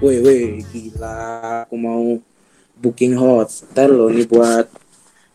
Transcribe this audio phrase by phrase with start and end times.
[0.00, 1.16] woi woi gila
[1.68, 2.16] aku mau
[2.80, 4.64] booking hotel loh nih buat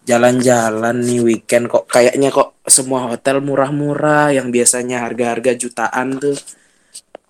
[0.09, 1.86] jalan-jalan nih weekend kok.
[1.86, 6.38] Kayaknya kok semua hotel murah-murah yang biasanya harga-harga jutaan tuh.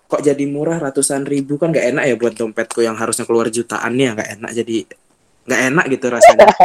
[0.08, 1.60] Kok jadi murah ratusan ribu?
[1.60, 4.76] Kan gak enak ya buat dompetku yang harusnya keluar jutaan nih ya gak enak jadi
[5.44, 6.46] gak enak gitu rasanya.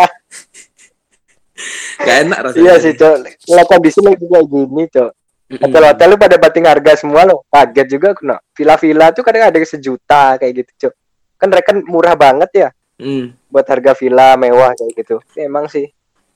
[2.02, 2.64] Gak enak rasanya.
[2.64, 3.16] Iya sih cok.
[3.52, 5.12] Lah kondisi lagi kayak gini cok
[5.60, 8.38] hotel-hotel lu pada bating harga semua lo kaget juga kena.
[8.56, 10.94] Villa-villa tuh kadang ada sejuta kayak gitu cok
[11.42, 12.70] kan mereka murah banget ya.
[13.02, 13.34] Mm.
[13.50, 15.18] buat harga villa mewah kayak gitu.
[15.34, 15.90] Emang sih.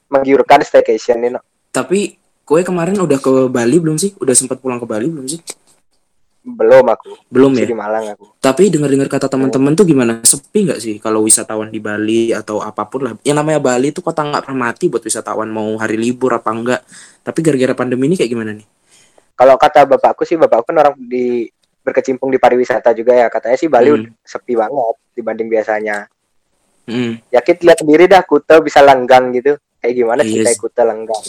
[0.10, 1.42] Menggiurkan staycation ini no.
[1.70, 4.18] tapi kue kemarin udah ke Bali belum sih?
[4.18, 5.42] Udah sempat pulang ke Bali belum sih?
[6.46, 7.18] Belum aku.
[7.30, 7.66] Belum ya?
[7.66, 8.38] di Malang aku.
[8.38, 10.22] Tapi dengar-dengar kata teman-teman tuh gimana?
[10.22, 13.14] Sepi nggak sih kalau wisatawan di Bali atau apa pun lah?
[13.22, 16.82] Yang namanya Bali tuh kota nggak pernah mati buat wisatawan mau hari libur apa enggak
[17.26, 18.75] tapi gara-gara pandemi ini kayak gimana nih
[19.36, 21.52] kalau kata bapakku sih bapakku kan orang di
[21.86, 24.26] berkecimpung di pariwisata juga ya katanya sih Bali hmm.
[24.26, 26.10] sepi banget dibanding biasanya
[26.90, 27.30] hmm.
[27.30, 30.34] ya kita lihat sendiri dah Kuta bisa lenggang gitu kayak gimana yes.
[30.34, 31.26] Iya kayak Kuta lenggang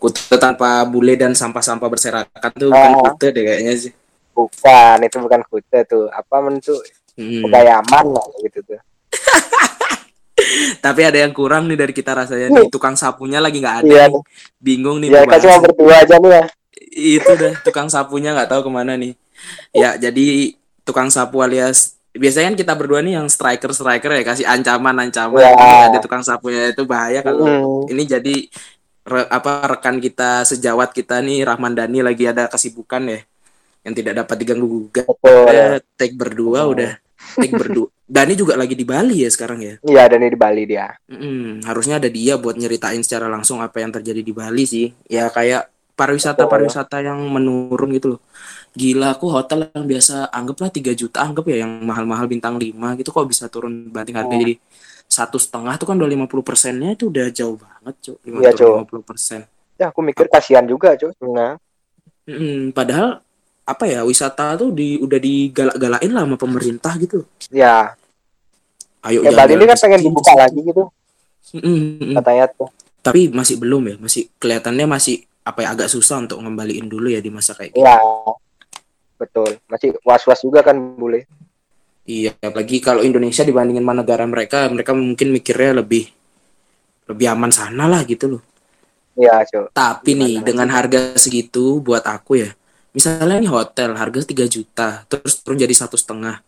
[0.00, 2.88] Kuta tanpa bule dan sampah-sampah berserakan tuh ah.
[2.88, 3.92] bukan Kuta deh kayaknya sih
[4.32, 6.74] bukan itu bukan Kuta tuh apa mentu
[7.20, 7.44] hmm.
[7.44, 8.80] Pegayaman lah gitu tuh
[10.84, 14.04] tapi ada yang kurang nih dari kita rasanya nih tukang sapunya lagi nggak ada iya.
[14.08, 14.22] nih.
[14.56, 16.44] bingung nih ya cuma berdua aja nih ya
[16.90, 19.14] itu dah tukang sapunya nggak tahu ke mana nih.
[19.70, 24.42] Ya jadi tukang sapu alias biasanya kan kita berdua nih yang striker striker ya kasih
[24.42, 25.86] ancaman ancaman yeah.
[25.86, 27.46] ada tukang sapunya itu bahaya kalau
[27.86, 27.94] mm.
[27.94, 28.36] ini jadi
[29.06, 33.20] re, apa rekan kita sejawat kita nih Rahman Dani lagi ada kesibukan ya
[33.80, 35.08] yang tidak dapat diganggu gugat.
[35.24, 36.72] Eh, take berdua mm.
[36.74, 36.92] udah
[37.38, 37.88] take berdua.
[38.10, 39.74] Dani juga lagi di Bali ya sekarang ya?
[39.86, 40.90] Iya Dani di Bali dia.
[41.06, 44.90] Mm, harusnya ada dia buat nyeritain secara langsung apa yang terjadi di Bali sih.
[45.06, 45.70] Ya kayak
[46.00, 48.20] pariwisata pariwisata yang menurun gitu loh.
[48.72, 52.72] Gila aku hotel yang biasa anggaplah 3 juta anggap ya yang mahal-mahal bintang 5
[53.02, 54.40] gitu kok bisa turun banting harga oh.
[54.40, 54.54] jadi
[55.10, 58.54] satu setengah tuh kan udah 50 persennya itu udah jauh banget cuy iya,
[58.86, 59.42] puluh persen.
[59.74, 61.58] Ya aku mikir kasihan juga cuy nah
[62.30, 63.18] mm, padahal
[63.66, 67.26] apa ya wisata tuh di udah digalak-galain lah sama pemerintah gitu.
[67.50, 67.98] Ya.
[69.02, 70.86] Ayo ya Bali ini kan pengen dibuka lagi gitu.
[71.58, 72.70] Mm, katanya tuh.
[73.02, 77.20] Tapi masih belum ya masih kelihatannya masih apa ya agak susah untuk ngembaliin dulu ya
[77.22, 77.82] di masa kayak gitu.
[77.82, 77.98] Iya
[79.16, 79.50] betul.
[79.68, 81.24] Masih was was juga kan boleh
[82.08, 86.10] iya apalagi kalau Indonesia dibandingin mana negara mereka mereka mungkin mikirnya lebih
[87.06, 88.42] lebih aman sana lah gitu loh.
[89.18, 92.50] Iya tapi Gimana nih dengan harga segitu buat aku ya
[92.90, 96.42] misalnya nih hotel harga 3 juta terus turun jadi satu setengah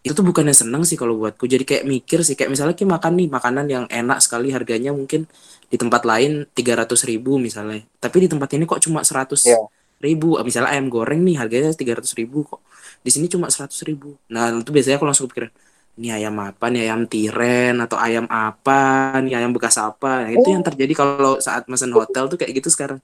[0.00, 1.44] itu tuh bukannya seneng sih kalau buatku.
[1.44, 5.28] Jadi kayak mikir sih kayak misalnya kayak makan nih makanan yang enak sekali harganya mungkin
[5.68, 7.84] di tempat lain tiga ratus ribu misalnya.
[8.00, 9.60] Tapi di tempat ini kok cuma seratus yeah
[10.00, 10.40] ribu.
[10.40, 12.60] Misalnya ayam goreng nih harganya tiga ratus ribu kok.
[13.04, 14.16] Di sini cuma seratus ribu.
[14.32, 15.52] Nah itu biasanya aku langsung pikir
[16.00, 16.88] ini ayam apa nih?
[16.88, 19.36] Ayam tiren atau ayam apa nih?
[19.36, 20.26] Ayam bekas apa?
[20.26, 22.98] Nah, itu yang terjadi kalau saat mesen hotel tuh kayak gitu sekarang.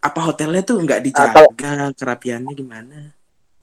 [0.00, 3.19] Apa hotelnya tuh nggak dijaga uh, kerapiannya gimana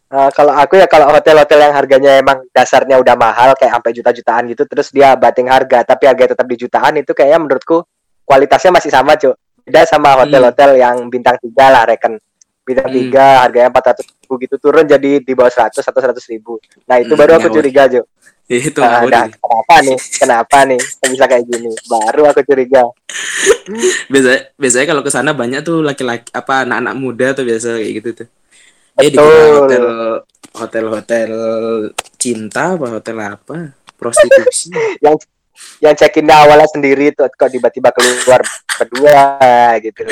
[0.07, 4.47] Uh, kalau aku ya kalau hotel-hotel yang harganya emang dasarnya udah mahal kayak sampai juta-jutaan
[4.47, 7.83] gitu terus dia bating harga tapi harga tetap di jutaan itu kayaknya menurutku
[8.23, 9.35] kualitasnya masih sama cuy
[9.67, 10.19] beda sama hmm.
[10.23, 10.79] hotel-hotel hmm.
[10.79, 12.15] yang bintang tiga lah reken
[12.63, 12.95] bintang hmm.
[13.03, 16.55] tiga harganya empat ratus ribu gitu turun jadi di bawah seratus atau seratus ribu.
[16.87, 18.07] Nah itu hmm, baru aku curiga Jo
[18.47, 19.99] itu nah, nah, kenapa nih?
[19.99, 20.79] Kenapa nih?
[20.79, 21.71] Bisa kayak gini?
[21.83, 22.87] Baru aku curiga.
[24.11, 28.09] Biasanya biasanya kalau ke sana banyak tuh laki-laki apa anak-anak muda tuh biasa kayak gitu
[28.23, 28.27] tuh
[28.97, 29.85] eh di hotel
[30.57, 31.31] hotel hotel
[32.17, 33.57] cinta apa hotel apa
[33.93, 34.73] prostitusi
[35.05, 35.15] yang
[35.81, 38.41] yang check in awalnya sendiri tuh kok tiba-tiba keluar
[38.77, 39.21] berdua
[39.81, 40.05] gitu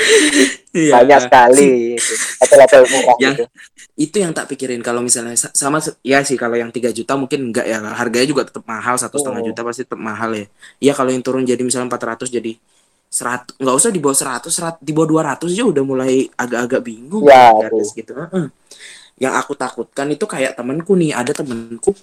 [0.74, 1.02] iya.
[1.02, 1.94] banyak sekali
[2.42, 3.46] hotel-hotel murah yang, gitu.
[3.94, 7.66] itu yang tak pikirin kalau misalnya sama ya sih kalau yang tiga juta mungkin enggak
[7.70, 9.48] ya harganya juga tetap mahal satu setengah oh.
[9.54, 10.46] juta pasti tetap mahal ya
[10.82, 12.58] iya kalau yang turun jadi misalnya 400 jadi
[13.16, 16.82] seratus nggak usah di bawah seratus serat di bawah dua ratus aja udah mulai agak-agak
[16.84, 18.12] bingung ya, gitu.
[19.16, 21.96] Yang aku takutkan itu kayak temenku nih ada temenku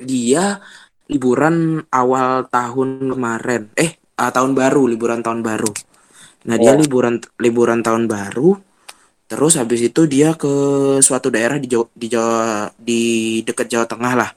[0.00, 0.64] dia
[1.12, 3.68] liburan awal tahun kemarin.
[3.76, 5.68] Eh uh, tahun baru liburan tahun baru.
[6.48, 6.80] Nah dia oh.
[6.80, 8.56] liburan liburan tahun baru
[9.28, 10.50] terus habis itu dia ke
[11.04, 13.02] suatu daerah di Jawa, di Jawa di
[13.44, 14.30] dekat Jawa Tengah lah.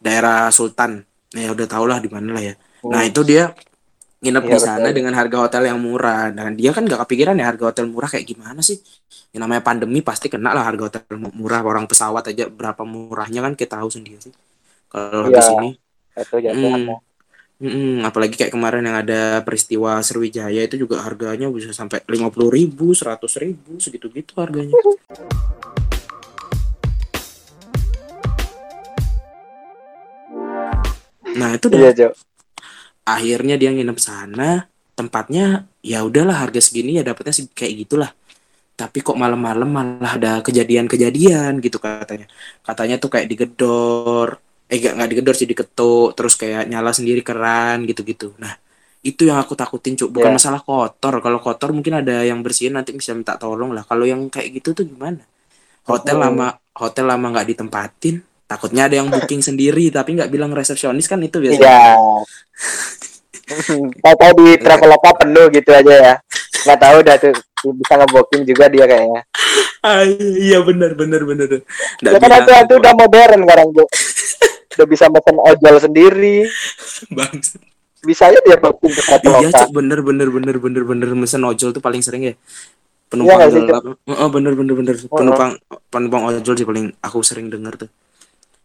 [0.00, 1.04] Daerah Sultan.
[1.36, 2.54] Nah ya udah tau lah di mana lah ya.
[2.80, 2.92] Oh.
[2.92, 3.52] nah itu dia
[4.16, 4.96] nginep ya, di sana betul.
[4.96, 8.24] dengan harga hotel yang murah dan dia kan gak kepikiran ya harga hotel murah kayak
[8.24, 8.80] gimana sih
[9.36, 11.02] yang namanya pandemi pasti kena lah harga hotel
[11.36, 14.32] murah orang pesawat aja berapa murahnya kan kita tahu sendiri sih
[14.88, 15.36] kalau ya.
[15.36, 15.70] habis ini
[16.16, 16.96] itu hmm.
[17.56, 22.52] Hmm, apalagi kayak kemarin yang ada peristiwa Sriwijaya itu juga harganya bisa sampai lima puluh
[22.52, 24.76] ribu, seratus ribu, segitu-gitu harganya.
[31.32, 32.12] Nah itu udah Iya.
[33.06, 34.66] Akhirnya dia nginep sana
[34.98, 38.10] tempatnya ya udahlah harga segini ya dapetnya seg- kayak gitulah.
[38.76, 42.26] Tapi kok malam-malam malah ada kejadian-kejadian gitu katanya.
[42.60, 44.28] Katanya tuh kayak digedor
[44.68, 48.36] eh gak, nggak digedor sih diketuk terus kayak nyala sendiri keran gitu-gitu.
[48.42, 48.52] Nah
[49.06, 50.10] itu yang aku takutin cuk.
[50.12, 50.36] Bukan Ya.
[50.36, 51.14] masalah kotor.
[51.24, 53.84] Kalau kotor mungkin ada yang bersihin nanti bisa minta tolong lah.
[53.88, 55.22] Kalau yang kayak gitu tuh gimana?
[55.88, 56.20] Hotel Mm-mm.
[56.20, 58.14] lama hotel lama nggak ditempatin
[58.46, 61.50] takutnya ada yang booking sendiri tapi nggak bilang resepsionis kan itu Iya.
[61.52, 61.78] biasanya
[64.02, 66.14] Tahu-tahu di Traveloka penuh gitu aja ya.
[66.66, 67.34] Nggak tahu dah tuh
[67.78, 69.22] bisa ngebooking juga dia kayaknya.
[69.82, 71.62] Ah, iya benar benar benar.
[72.02, 73.86] Ya kan itu itu udah modern sekarang tuh.
[74.76, 76.44] Udah bisa mesen ojol sendiri.
[77.08, 77.32] bang.
[78.04, 79.58] Bisa aja dia booking ke Iya Traveloka.
[79.62, 82.34] cuk bener bener bener bener bener mesen ojol tuh paling sering ya.
[82.34, 82.38] Iya
[83.08, 83.82] Penumpang sih, gelap.
[84.04, 84.94] Heeh, bener bener bener.
[85.06, 85.50] Penumpang
[85.88, 87.90] penumpang ojol sih paling aku sering denger tuh.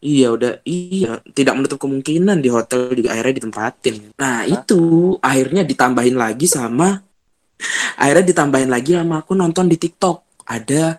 [0.02, 1.22] Iya udah iya.
[1.22, 3.96] Tidak menutup kemungkinan di hotel juga akhirnya ditempatin.
[4.18, 4.82] Nah itu
[5.22, 6.90] akhirnya ditambahin lagi sama
[8.02, 10.18] akhirnya ditambahin lagi sama aku nonton di TikTok.
[10.50, 10.98] Ada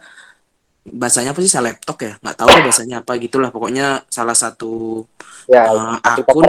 [0.87, 2.13] bahasanya apa sih selebtok ya?
[2.23, 3.51] Nggak tahu bahasanya apa gitulah.
[3.55, 5.03] Pokoknya salah satu
[5.51, 5.67] Ya,
[6.17, 6.47] TikToker.
[6.47, 6.49] akun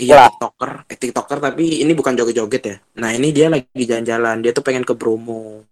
[0.00, 0.28] iya Lah.
[0.28, 0.70] tiktoker.
[0.90, 2.76] Eh, tiktoker tapi ini bukan joget-joget ya.
[3.00, 4.36] Nah ini dia lagi jalan-jalan.
[4.44, 5.64] Dia tuh pengen ke Bromo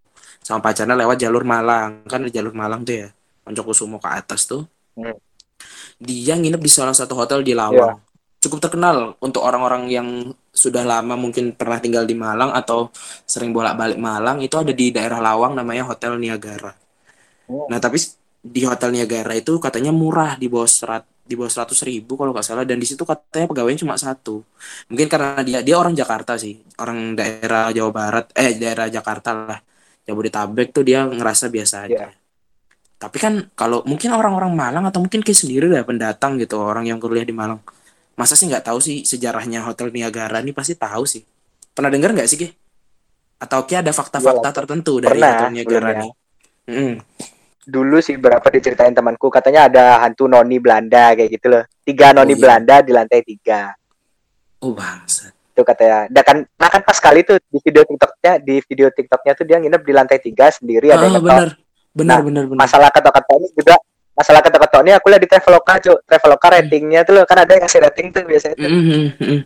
[0.45, 2.05] sama pacarnya lewat jalur Malang.
[2.11, 3.09] Kan di jalur Malang tuh ya
[3.45, 4.65] Poncokusumo ke atas tuh.
[4.97, 5.17] Hmm.
[5.97, 7.97] Dia nginep di salah satu hotel di Lawang.
[8.37, 10.07] Cukup terkenal untuk orang-orang yang
[10.53, 12.93] sudah lama mungkin pernah tinggal di Malang atau
[13.25, 16.73] sering bolak-balik Malang itu ada di daerah Lawang namanya Hotel Niagara.
[17.47, 17.63] Hmm.
[17.71, 17.95] nah tapi
[18.43, 22.43] di Hotel Niagara itu katanya murah di bawah serat di bawah seratus ribu kalau nggak
[22.43, 24.43] salah dan di situ katanya pegawainya cuma satu.
[24.91, 29.59] Mungkin karena dia dia orang Jakarta sih orang daerah Jawa Barat eh daerah Jakarta lah
[30.07, 32.07] Jabodetabek tuh dia ngerasa biasa aja.
[32.07, 32.26] Iya.
[32.97, 36.97] Tapi kan kalau mungkin orang-orang Malang atau mungkin kayak sendiri lah pendatang gitu orang yang
[36.97, 37.61] kuliah di Malang
[38.17, 41.21] masa sih nggak tahu sih sejarahnya Hotel Niagara ini pasti tahu sih
[41.77, 42.49] pernah dengar nggak sih Ki?
[43.37, 46.03] atau Ki ada fakta-fakta tertentu dari Pernah, Hotel Niagara sebelumnya.
[46.09, 46.13] nih
[46.67, 46.99] Mm.
[47.63, 51.63] Dulu sih berapa diceritain temanku katanya ada hantu noni Belanda kayak gitu loh.
[51.79, 52.43] Tiga noni iya.
[52.43, 53.71] Belanda di lantai tiga.
[54.59, 56.11] oh bangsa Itu katanya.
[56.11, 59.63] Dan kan, nah kan pas kali tuh di video TikToknya, di video TikToknya tuh dia
[59.63, 61.66] nginep di lantai tiga sendiri ada ah, yang bener
[61.97, 63.75] bener Nah, bener bener masalah ketok-ketok ini juga
[64.13, 67.63] masalah ketok-ketok ini aku lihat di Traveloka cuy Traveloka ratingnya tuh loh kan ada yang
[67.65, 68.69] ngasih rating tuh biasanya tuh.
[68.69, 69.39] Mm, mm, mm.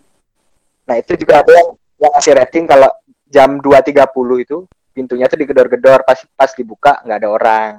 [0.87, 1.69] nah itu juga ada yang
[1.99, 2.89] yang ngasih rating kalau
[3.31, 4.57] jam 2.30 itu
[4.91, 7.71] pintunya tuh digedor-gedor pas pas dibuka nggak ada orang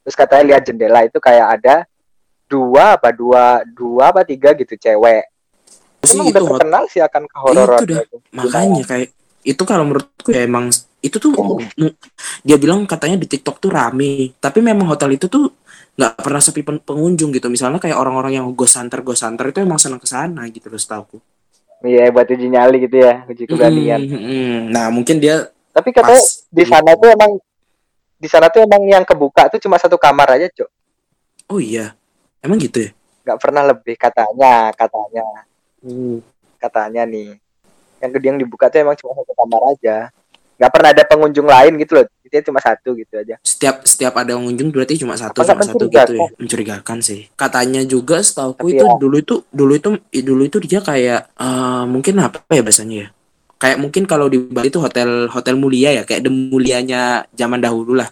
[0.00, 1.84] terus katanya lihat jendela itu kayak ada
[2.48, 5.28] dua apa dua dua apa tiga gitu cewek
[6.06, 8.04] sih emang itu udah terkenal sih akan ke horor Itu dah.
[8.32, 9.08] makanya kayak
[9.42, 10.70] itu kalau menurutku ya emang
[11.04, 11.60] itu tuh Oh.
[11.60, 11.92] mm,
[12.42, 14.32] dia bilang katanya di TikTok tuh rame.
[14.40, 15.52] Tapi memang hotel itu tuh
[15.96, 17.48] nggak pernah sepi pen- pengunjung gitu.
[17.48, 20.80] Misalnya kayak orang-orang yang ghost hunter ghost hunter itu emang senang ke sana gitu loh
[20.80, 21.20] setahu
[21.84, 24.00] iya buat uji nyali gitu ya uji keberanian.
[24.72, 27.30] nah mungkin dia tapi katanya pas di sana tuh emang
[28.16, 30.70] di sana tuh emang yang kebuka tuh cuma satu kamar aja cok
[31.52, 31.92] oh iya
[32.40, 32.90] emang gitu ya?
[33.26, 35.26] Nggak pernah lebih katanya katanya.
[36.62, 37.34] Katanya nih
[37.98, 40.14] yang gede yang dibuka tuh emang cuma satu kamar aja
[40.56, 42.06] nggak pernah ada pengunjung lain gitu loh.
[42.26, 43.36] Itu cuma satu gitu aja.
[43.40, 46.28] Setiap setiap ada pengunjung berarti cuma satu Apa cuma satu gitu ya?
[46.36, 46.98] mencurigakan?
[47.00, 47.30] Sih.
[47.32, 48.96] Katanya juga setahu Tapi itu ya.
[48.98, 49.90] dulu itu dulu itu
[50.24, 53.08] dulu itu dia kayak eh, mungkin apa ya bahasanya ya?
[53.56, 56.02] Kayak mungkin kalau di Bali itu hotel hotel mulia ya?
[56.04, 58.10] Kayak the mulianya zaman dahulu lah.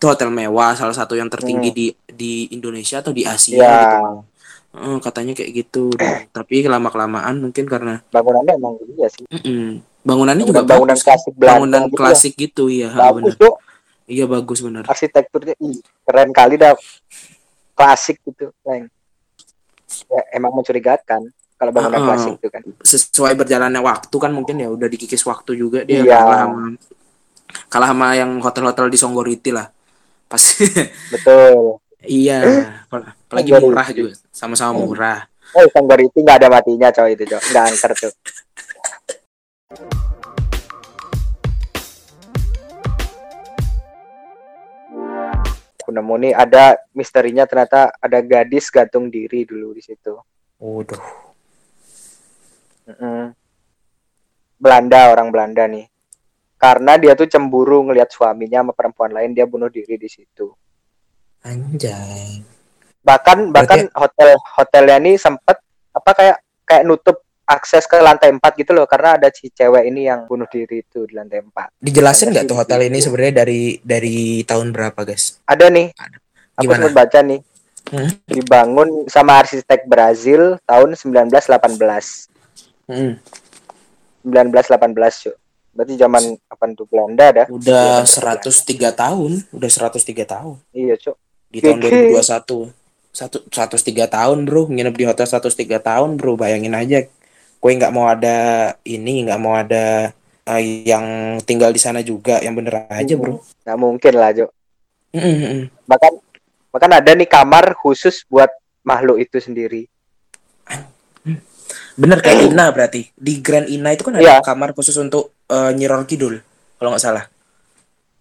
[0.00, 1.76] Itu hotel mewah salah satu yang tertinggi Hmm.
[1.76, 4.24] di di Indonesia atau di Asia ya gitu.
[4.70, 5.90] Eh, katanya kayak gitu.
[6.36, 9.26] Tapi lama kelamaan mungkin karena bangunannya emang iya sih.
[9.28, 9.82] Mm-mm.
[10.00, 13.10] Bangunannya juga bangunan, bagus klasik Belanda bangunan gitu klasik gitu ya ya.
[13.12, 13.54] bagus benar tuh
[14.08, 15.76] iya bagus benar arsitekturnya ih,
[16.08, 16.72] keren kali dah
[17.76, 18.88] klasik gitu Leng.
[20.08, 21.28] ya, emang mencurigakan
[21.60, 22.06] kalau bangunan ah.
[22.16, 26.16] klasik itu kan sesuai berjalannya waktu kan mungkin ya udah dikikis waktu juga dia Iya.
[26.16, 26.60] kalah sama
[27.68, 29.68] kalah sama yang hotel-hotel di Songgoriti lah
[30.30, 30.64] pasti
[31.12, 31.76] betul
[32.08, 32.40] iya
[32.88, 33.66] apalagi Songgoriti.
[33.68, 35.20] murah juga sama-sama murah
[35.52, 38.12] oh Songgoriti nggak ada matinya coy itu coy nggak angker tuh
[39.70, 39.78] aku
[45.94, 50.18] nemu nih ada misterinya ternyata ada gadis gantung diri dulu di situ
[50.58, 50.98] Waduh.
[54.58, 55.86] Belanda orang Belanda nih
[56.58, 60.50] karena dia tuh cemburu ngelihat suaminya sama perempuan lain dia bunuh diri di situ
[61.46, 62.42] Anjay.
[63.06, 65.62] bahkan bahkan hotel hotelnya nih sempet
[65.94, 70.06] apa kayak kayak nutup akses ke lantai 4 gitu loh karena ada si cewek ini
[70.06, 73.60] yang bunuh diri itu di lantai 4 Dijelasin Ada nggak tuh hotel ini sebenarnya dari
[73.82, 75.42] dari tahun berapa guys?
[75.42, 75.90] ada nih
[76.54, 76.86] aku Gimana?
[76.86, 77.40] sempat baca nih
[77.90, 78.06] Hmm.
[78.22, 82.30] Dibangun sama arsitek Brazil tahun 1918.
[82.86, 83.18] Hmm.
[84.22, 85.34] 1918, Cuk.
[85.70, 87.46] Berarti zaman kapan tuh Belanda dah?
[87.50, 91.16] Udah Iya, 103 tahun, udah 103 tahun Iya, Cuk.
[91.50, 92.14] di tahun Gege.
[92.14, 92.70] 2021.
[93.10, 94.70] Satu 103 tahun, Bro.
[94.70, 96.38] Nginep di hotel 103 tahun, Bro.
[96.38, 97.10] Bayangin aja.
[97.60, 98.36] Kue nggak mau ada
[98.82, 100.10] ini, nggak mau ada
[100.48, 101.04] eh, yang
[101.44, 103.44] tinggal di sana juga, yang bener aja, Bro.
[103.62, 104.50] Nggak mungkin lah, Cuk.
[105.12, 105.62] Mm, mm, mm.
[105.84, 106.12] Bahkan
[106.70, 108.48] bahkan ada nih kamar khusus buat
[108.80, 109.84] makhluk itu sendiri.
[111.94, 113.12] Bener kayak Ina berarti.
[113.12, 114.36] Di Grand Ina itu kan ada Iya.
[114.40, 116.40] kamar khusus untuk eh, Nyi Roro Kidul,
[116.80, 117.24] kalau nggak salah.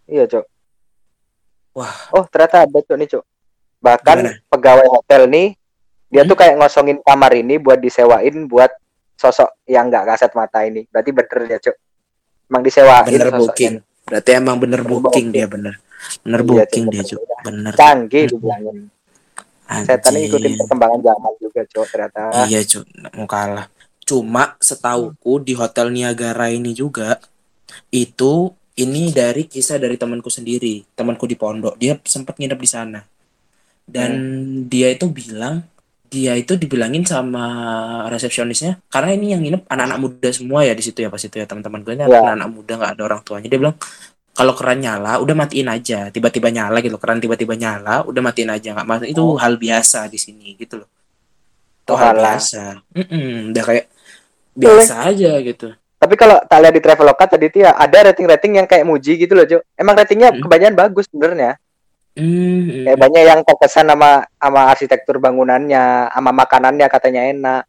[0.03, 0.45] Iya, Cuk.
[1.71, 1.93] Wah.
[2.11, 3.23] Oh, ternyata ada, Cuk, nih, Cuk.
[3.79, 4.33] Bahkan Gimana?
[4.51, 5.47] pegawai hotel nih
[6.09, 6.29] dia Hmm?
[6.33, 8.73] tuh kayak ngosongin kamar ini buat disewain buat
[9.19, 10.87] sosok yang nggak kasat mata ini.
[10.87, 11.75] Berarti bener ya, Cuk.
[12.47, 13.75] Emang disewain Bener booking.
[14.07, 15.27] Berarti emang bener Bener booking booking.
[15.35, 15.75] dia bener.
[16.23, 17.03] Bener Iya, booking Cuk, dia.
[17.03, 17.21] Cuk.
[17.43, 17.73] Bener.
[17.75, 18.31] Canggih Hmm.
[18.31, 18.77] dibilangin.
[19.69, 22.21] Setan ini ikutin perkembangan zaman juga, Cuk, ternyata.
[22.47, 22.59] Iya.
[22.63, 23.67] Nggak mau kalah.
[24.01, 27.21] Cuma setauku di Hotel Niagara ini juga
[27.93, 31.77] itu ini dari kisah dari temanku sendiri, temanku di pondok.
[31.77, 32.99] Dia sempat nginep di sana.
[33.85, 34.11] Dan
[34.65, 35.61] dia itu bilang
[36.09, 37.45] dia itu dibilangin sama
[38.09, 41.45] resepsionisnya karena ini yang nginep anak-anak muda semua ya di situ ya pas itu ya
[41.45, 42.17] teman-teman gue ini Iya.
[42.19, 43.77] anak-anak muda nggak ada orang tuanya dia bilang
[44.33, 48.73] kalau keran nyala udah matiin aja tiba-tiba nyala gitu keran tiba-tiba nyala udah matiin aja
[48.73, 49.37] nggak mas itu Oh.
[49.37, 50.89] hal biasa di sini gitu loh
[51.83, 52.35] itu Oh, hal alah.
[52.35, 52.63] biasa
[52.95, 53.85] Mm-mm, udah kayak
[54.55, 58.67] biasa aja gitu Tapi kalau tak lihat di Traveloka tadi tuh ya ada rating-rating yang
[58.71, 59.67] kayak muji gitu loh, Cuk.
[59.75, 60.39] Emang ratingnya Hmm.
[60.39, 61.59] kebanyakan bagus sebenarnya.
[62.13, 67.63] Mm, Kayak banyak yang terkesan sama sama arsitektur bangunannya, sama makanannya katanya enak.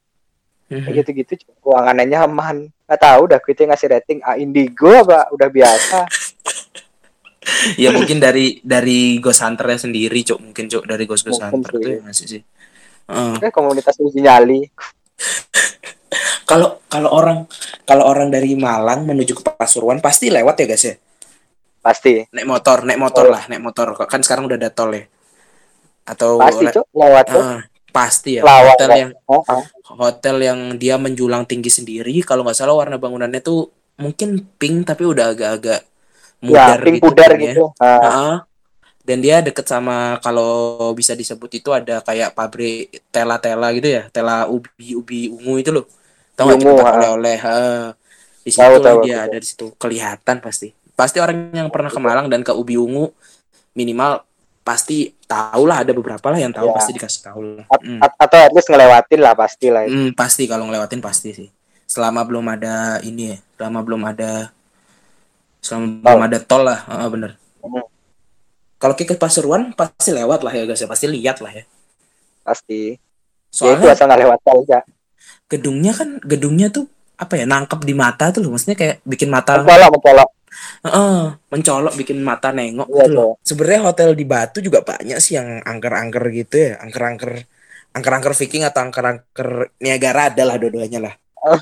[0.68, 1.32] mm, Kayak gitu-gitu.
[1.61, 2.56] Keuangannya nyaman.
[2.88, 5.99] Gak tahu udah kita ngasih rating A indigo apa udah biasa.
[7.80, 11.73] ya mungkin dari dari Ghost Hunter-nya sendiri cuk mungkin cuk dari Ghost Ghost Mungkin Hunter
[11.73, 11.80] sih.
[11.80, 12.42] tuh ya masih sih
[13.11, 13.35] Heeh.
[13.40, 14.61] Kayak komunitas uji nyali.
[16.50, 17.38] kalau kalau orang
[17.87, 20.94] kalau orang dari Malang menuju ke Pasuruan pasti lewat ya guys ya
[21.80, 22.28] Pasti.
[22.30, 23.32] naik motor naik motor Oh.
[23.32, 25.04] lah naik motor kan sekarang udah ada tol ya
[26.04, 26.87] atau Pasti, Cuk.
[26.90, 27.40] Lewat tuh.
[27.42, 27.60] Ah,
[27.90, 29.64] pasti ya Lawang, hotel yang Oh, oh.
[29.96, 35.04] hotel yang dia menjulang tinggi sendiri kalau nggak salah warna bangunannya tuh mungkin pink tapi
[35.04, 35.80] udah agak-agak
[36.40, 37.52] Ya, mudar pink gitu pudar kan ya.
[37.52, 37.64] gitu.
[37.76, 38.34] Ah, Heeh.
[39.00, 40.52] Dan dia deket sama kalau
[40.92, 45.84] bisa disebut itu ada kayak pabrik tela-tela gitu ya, tela ubi-ubi ungu itu loh.
[46.32, 47.37] Tahu nggak tempat oleh-oleh?
[47.37, 47.80] Heeh.
[48.40, 49.26] Di situ Tahu, tahu, dia tahu.
[49.28, 49.66] ada di situ.
[49.76, 50.68] Kelihatan pasti.
[51.00, 53.09] Pasti orang yang pernah ke Malang dan ke ubi ungu
[53.73, 54.21] minimal
[54.61, 56.75] pasti tahu lah ada beberapa lah yang tahu Ya.
[56.76, 57.64] pasti dikasih tahu lah.
[57.66, 58.00] At- Hmm.
[58.04, 59.83] at- atau at least ngelewatin lah pasti lah.
[59.88, 61.49] Hmm, pasti kalau ngelewatin pasti sih.
[61.88, 64.52] Selama belum ada ini ya, selama belum ada
[65.64, 67.30] selama belum ada tol lah, Heeh, bener.
[67.64, 67.85] Hmm.
[68.80, 71.64] Kalau ke Pasuruan pasti lewat lah ya guys ya, pasti lihat lah ya.
[72.45, 72.97] Pasti.
[72.97, 74.78] Ya itu Soalnya asal nggak lewat aja.
[75.50, 76.87] gedungnya kan gedungnya tuh
[77.19, 80.28] apa ya nangkep di mata tuh loh, maksudnya kayak bikin mata Mencolok, mencolok.
[80.80, 81.20] Heeh,
[81.52, 83.32] mencolok bikin mata nengok Iya, gitu loh.
[83.44, 87.44] Sebenarnya hotel di Batu juga banyak sih yang angker-angker gitu ya, angker-angker
[87.90, 91.14] angker-angker Viking atau angker-angker Niagara ada lah dua-duanya lah.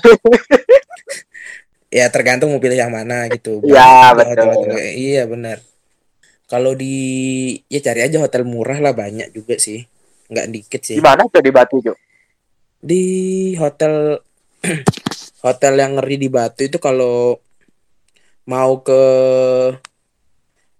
[1.89, 3.65] Ya tergantung mau pilih yang mana gitu.
[3.65, 4.45] Iya, betul.
[4.45, 5.57] hotel-hotel- Iya benar.
[6.45, 6.93] Kalau di
[7.65, 9.89] ya cari aja hotel murah lah banyak juga sih.
[10.29, 10.97] Nggak dikit sih.
[10.97, 11.97] Di mana tuh di Batu, Cuk?
[12.77, 13.03] Di
[13.57, 14.21] hotel
[15.45, 17.41] hotel yang ngeri di Batu itu kalau
[18.49, 19.01] mau ke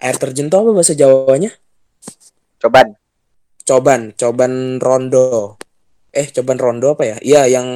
[0.01, 1.53] air terjun tuh apa bahasa Jawanya?
[2.57, 2.97] Coban.
[3.61, 5.53] Coban, Coban Rondo.
[6.09, 7.17] Eh, Coban Rondo apa ya?
[7.21, 7.67] Iya, yang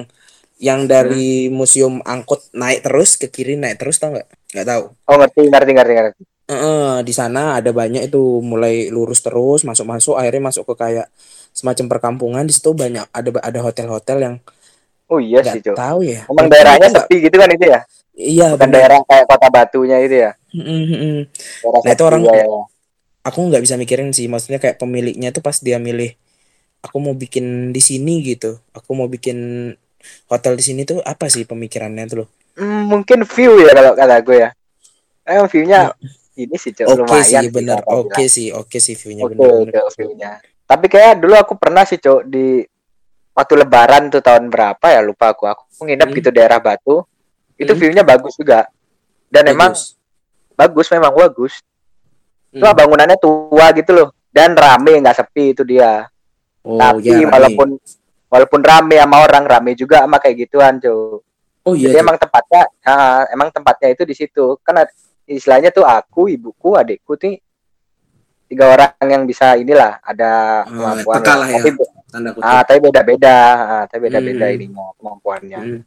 [0.57, 4.25] yang dari museum angkut naik terus ke kiri naik terus tau nggak?
[4.57, 4.83] Nggak tahu.
[5.05, 6.21] Oh, ngerti, ngerti, ngerti, ngerti.
[6.43, 11.07] Heeh, di sana ada banyak itu mulai lurus terus masuk-masuk akhirnya masuk ke kayak
[11.55, 14.35] semacam perkampungan di situ banyak ada ada hotel-hotel yang
[15.07, 15.77] Oh iya sih, Cuk.
[15.77, 16.25] tahu ya.
[16.25, 17.85] Emang daerahnya sepi gitu kan itu ya?
[18.13, 18.77] Iya, Bukan benar.
[18.77, 20.31] daerah kayak kota Batunya itu ya?
[20.53, 22.45] Daerah Nah, itu orang- ya.
[23.23, 26.11] Aku nggak bisa mikirin sih, maksudnya kayak pemiliknya tuh pas dia milih,
[26.83, 29.71] aku mau bikin di sini gitu, aku mau bikin
[30.27, 32.29] hotel di sini tuh apa sih pemikirannya tuh loh?
[32.59, 34.49] Hmm, mungkin view ya kalau kata gue ya.
[35.23, 35.95] Emang view-nya
[36.35, 36.83] ini sih, Cuk.
[36.83, 37.79] Oke lumayan sih, bener.
[37.87, 38.27] Oke bilang.
[38.27, 40.31] sih, oke sih view-nya Oke, oke, view-nya.
[40.67, 42.59] Tapi kayak dulu aku pernah sih, Cuk, di
[43.31, 45.47] waktu lebaran tuh tahun berapa ya lupa aku.
[45.47, 46.17] Aku nginep Hmm.
[46.19, 47.07] gitu daerah Batu.
[47.63, 47.79] Itu Hmm.
[47.79, 48.67] view-nya bagus juga.
[49.27, 49.95] Dan emang Bagus.
[50.53, 51.53] bagus memang bagus.
[52.51, 52.79] Cuma Hmm.
[52.83, 54.09] bangunannya tua gitu loh.
[54.29, 56.05] Dan rame nggak sepi itu dia.
[56.61, 57.31] Oh Tapi ya, rame.
[57.31, 57.67] walaupun
[58.29, 61.21] walaupun rame sama orang rame juga sama kayak gituan, Cuk.
[61.63, 62.03] oh iya, Jadi Cuk.
[62.03, 64.57] emang tempatnya, ah, emang tempatnya itu di situ.
[64.61, 64.81] Kan
[65.23, 67.37] istilahnya tuh aku, ibuku, adikku tuh
[68.43, 71.57] tiga orang yang bisa inilah ada Oh, kemampuan lah ya.
[71.57, 72.45] tapi be- Tanda kutip.
[72.45, 74.53] ah tapi beda-beda ah, tapi beda-beda Hmm.
[74.53, 75.81] ininya kemampuannya Hmm.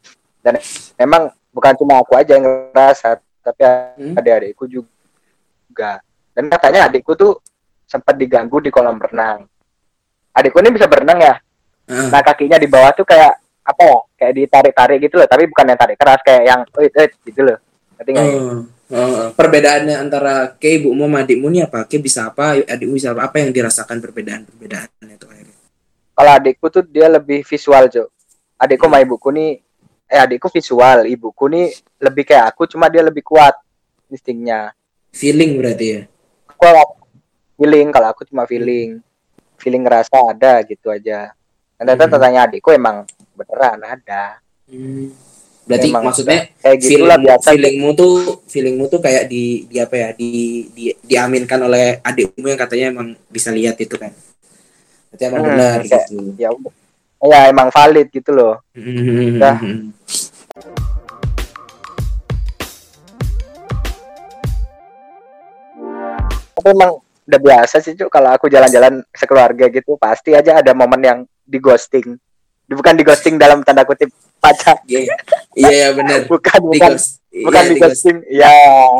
[0.99, 3.65] memang bukan cuma aku aja yang ngerasa tapi
[3.97, 4.13] Hmm.
[4.13, 5.97] adik-adikku juga
[6.37, 7.41] dan katanya adikku tuh
[7.89, 9.49] sempat diganggu di kolam renang
[10.37, 11.35] adikku ini bisa berenang ya
[11.87, 12.11] Ah.
[12.11, 15.79] nah kakinya di bawah tuh kayak apa ya kayak ditarik-tarik gitu loh tapi bukan yang
[15.79, 17.57] tarik keras kayak yang wait wait gitu loh
[17.97, 18.27] ngerti nggak?
[18.27, 18.59] Oh,
[18.93, 21.87] oh, perbedaannya antara ke ibumu sama adikmu nih apa?
[21.89, 22.61] Ke bisa apa?
[22.61, 23.25] Adikmu bisa apa?
[23.25, 25.57] Apa yang dirasakan perbedaan-perbedaannya akhirnya?
[26.17, 28.09] kalau adikku tuh dia lebih visual jo
[28.57, 29.61] adikku sama ibuku nih
[30.07, 31.67] eh adikku visual ibuku nih
[31.99, 33.53] lebih kayak aku cuma dia lebih kuat
[34.07, 34.71] instingnya
[35.11, 36.01] Feeling berarti ya.
[36.55, 36.95] kalau
[37.55, 39.01] feeling kalau aku cuma feeling
[39.57, 41.33] feeling ngerasa ada gitu aja
[41.75, 42.23] dan ternyata Hmm.
[42.23, 45.15] tanya adikku emang beneran ada Hmm.
[45.63, 48.13] Berarti Emang maksudnya kayak gitulah feelingmu, biasa feelingmu tuh
[48.47, 50.31] feelingmu tuh kayak di, di apa ya di,
[50.71, 54.15] di diaminkan oleh adikmu yang katanya emang bisa lihat itu kan.
[55.07, 56.19] Berarti emang Hmm, benar kayak- gitu.
[56.35, 56.71] ya udah
[57.19, 59.37] ya emang valid gitu loh Hmm.
[59.37, 59.57] Dah.
[66.53, 66.91] tapi emang
[67.27, 71.59] udah biasa sih cuk kalau aku jalan-jalan sekeluarga gitu pasti aja ada momen yang di
[71.59, 72.15] ghosting
[72.65, 75.15] bukan di ghosting dalam tanda kutip pacar Iya,
[75.55, 76.27] iya benar.
[76.27, 76.93] bukan bukan.
[77.39, 77.91] Bukan Iya, di di ghost.
[77.93, 78.53] ghosting ya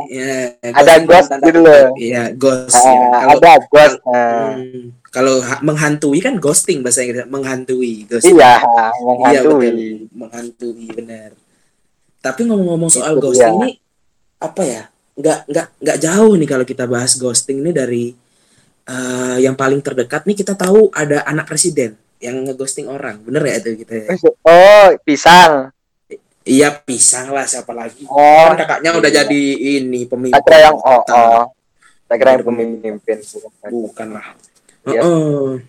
[0.07, 1.85] Iya, Ada ghosting ghost gitu loh.
[1.95, 2.75] Iya, ghost.
[2.75, 3.07] Ah, ya.
[3.09, 4.51] Kalau ada ghost nah.
[4.53, 8.35] Hmm, kalau ha- menghantui kan ghosting bahasa Inggris menghantui ghosting.
[8.35, 9.75] iya Iya menghantui betul,
[10.11, 11.31] menghantui benar.
[12.17, 13.63] Tapi ngomong-ngomong soal Itu ghosting dia.
[13.63, 13.69] ini
[14.37, 14.83] apa ya?
[15.13, 18.03] Nggak nggak nggak jauh nih kalau kita bahas ghosting ini dari
[18.85, 23.55] eh, yang paling terdekat nih kita tahu ada anak presiden yang ngeghosting orang, bener ya
[23.57, 23.93] itu kita?
[23.93, 24.05] ya?
[24.41, 25.69] oh pisang
[26.47, 28.07] Iya pisang lah siapa lagi?
[28.07, 29.19] oh Kan kakaknya udah iya.
[29.27, 29.43] jadi
[29.83, 30.31] ini pemimpin.
[30.31, 31.43] saya kira yang oh, oh.
[32.07, 32.95] saya kira yang pemimpin
[33.67, 34.27] Bukan lah.
[34.87, 35.01] Iya.
[35.03, 35.59] Heeh.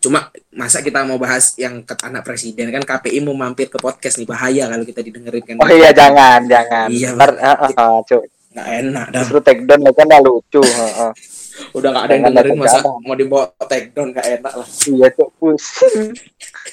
[0.00, 4.16] Cuma masa kita mau bahas yang ke anak presiden kan KPI mau mampir ke podcast
[4.16, 5.56] nih bahaya kalau kita didengerin kan.
[5.60, 9.20] oh iya jangan jangan Iya, ntar uh, uh, uh, Nggak enak dah.
[9.22, 11.12] justru take down kan udah lucu uh, uh.
[11.76, 13.04] Udah nggak ada yang dengerin masa jangan.
[13.04, 14.68] mau dibawa take down nggak enak lah.
[14.88, 16.16] iya cuk pusing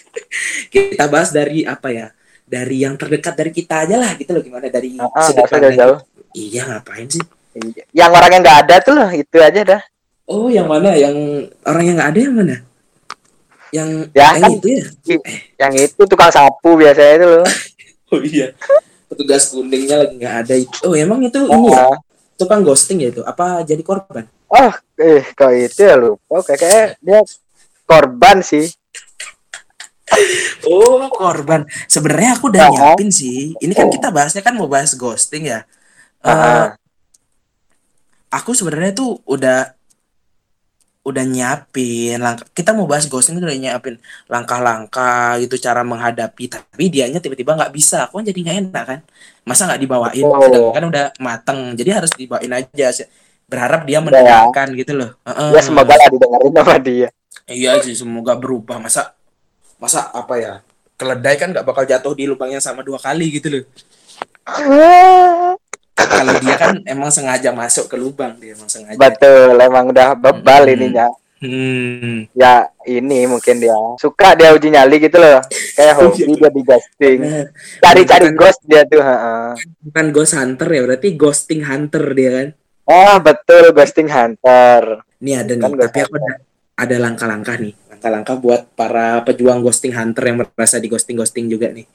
[0.73, 2.08] Kita bahas dari apa ya?
[2.47, 5.99] Dari yang terdekat dari kita aja lah gitu loh gimana dari uh, sudut pandang jauh
[6.31, 7.19] Iya ngapain sih?
[7.53, 7.83] Iya.
[7.91, 9.81] yang orang yang nggak ada tuh loh itu aja dah
[10.25, 10.93] Oh yang mana?
[10.93, 11.15] Yang
[11.63, 12.55] orang yang nggak ada yang mana?
[13.67, 14.51] Yang Ya, yang kan.
[14.53, 14.83] itu ya?
[15.57, 17.47] yang itu tukang sapu biasanya itu loh
[18.12, 18.55] Oh iya.
[19.07, 20.53] Petugas kuningnya lagi nggak ada.
[20.83, 21.91] Oh emang itu ini ya?
[21.91, 21.97] Ah,
[22.36, 23.19] Tukang ghosting ya itu?
[23.21, 24.23] Apa jadi korban?
[24.47, 27.19] oh eh kok itu ya lupa kayak dia
[27.83, 28.63] korban sih
[30.63, 31.63] Oh, korban.
[31.86, 32.72] Sebenarnya aku udah Ah.
[32.72, 33.56] nyiapin sih.
[33.58, 35.63] Ini kan kita bahasnya kan mau bahas ghosting ya.
[36.20, 36.76] Ah,
[38.28, 39.72] aku sebenarnya tuh udah
[41.08, 43.96] udah nyiapin langkah kita mau bahas ghosting itu udah nyiapin
[44.28, 49.00] langkah-langkah gitu cara menghadapi tapi dianya tiba-tiba nggak bisa aku kan jadi nggak enak kan
[49.48, 52.91] masa nggak dibawain sedangkan kan udah mateng jadi harus dibawain aja
[53.48, 54.20] berharap dia Udah ya.
[54.20, 55.50] mendengarkan gitu loh Heeh.
[55.56, 57.08] ya semoga lah didengerin sama dia
[57.48, 59.15] iya sih semoga berubah masa
[59.77, 60.53] masa apa ya
[60.97, 63.63] keledai kan nggak bakal jatuh di lubang yang sama dua kali gitu loh.
[65.97, 68.97] Kalau dia kan emang sengaja masuk ke lubang dia emang sengaja.
[68.97, 70.73] Betul emang udah bebal Hmm.
[70.73, 71.07] ininya.
[71.37, 72.25] Hmm.
[72.33, 73.77] ya ini mungkin dia.
[74.01, 75.37] Suka dia uji nyali gitu loh.
[75.77, 77.19] Kayak Oh, hobi dia di ghosting.
[77.77, 79.05] Cari-cari ghost dia tuh
[79.85, 82.47] bukan ghost hunter ya berarti ghosting hunter dia kan?
[82.89, 85.05] Ah betul ghosting hunter.
[85.21, 86.31] Ini ada nih Kan tapi aku ada
[86.77, 91.73] ada langkah-langkah nih langkah-langkah buat para pejuang ghosting hunter yang merasa di ghosting ghosting juga
[91.73, 91.89] nih.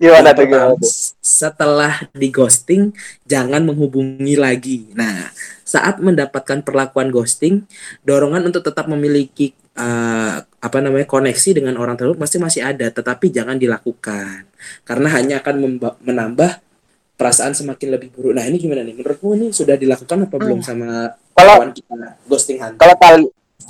[0.00, 2.82] Gimana Yang tuh gimana pertama, tuh setelah di ghosting
[3.28, 4.88] jangan menghubungi lagi.
[4.96, 5.28] Nah
[5.64, 7.68] saat mendapatkan perlakuan ghosting
[8.04, 13.28] dorongan untuk tetap memiliki eh, apa namanya koneksi dengan orang tersebut pasti masih ada tetapi
[13.28, 14.48] jangan dilakukan.
[14.88, 16.50] Karena hanya akan menambah
[17.16, 18.36] perasaan semakin lebih buruk.
[18.36, 18.96] Nah ini gimana nih?
[18.96, 21.96] Menurutmu ini sudah dilakukan apa belum sama kalau kawan kita
[22.28, 22.76] ghosting hunter?
[22.76, 22.96] kalau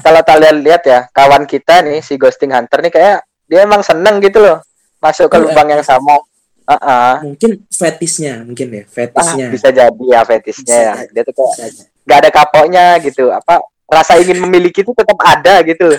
[0.00, 4.16] kalau kalian lihat ya kawan kita nih si ghosting hunter nih kayak dia emang seneng
[4.18, 4.58] gitu loh
[4.98, 6.16] masuk ke Oh, lubang yang sama
[6.62, 7.14] Ah, ah.
[7.20, 11.70] mungkin fetisnya mungkin ya Ah, fetisnya bisa jadi ya fetisnya Bisa ya dia tuh kayak
[12.06, 15.90] nggak ada kapoknya gitu apa rasa ingin memiliki itu tetap ada gitu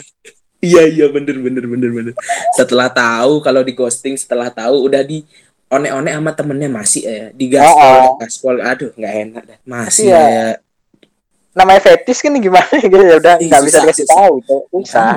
[0.64, 2.14] Iya iya bener bener bener bener.
[2.56, 5.28] Setelah tahu kalau di ghosting setelah tahu udah di
[5.68, 8.12] one-one sama temennya masih ya di gaspol Oh, oh.
[8.16, 10.24] gaspol aduh nggak enak deh masih Iya.
[10.24, 10.48] ya.
[11.54, 14.18] Namanya fetis kan gimana gitu ya udah Ih, nggak bisa dikasih susah.
[14.18, 15.14] tahu tuh susah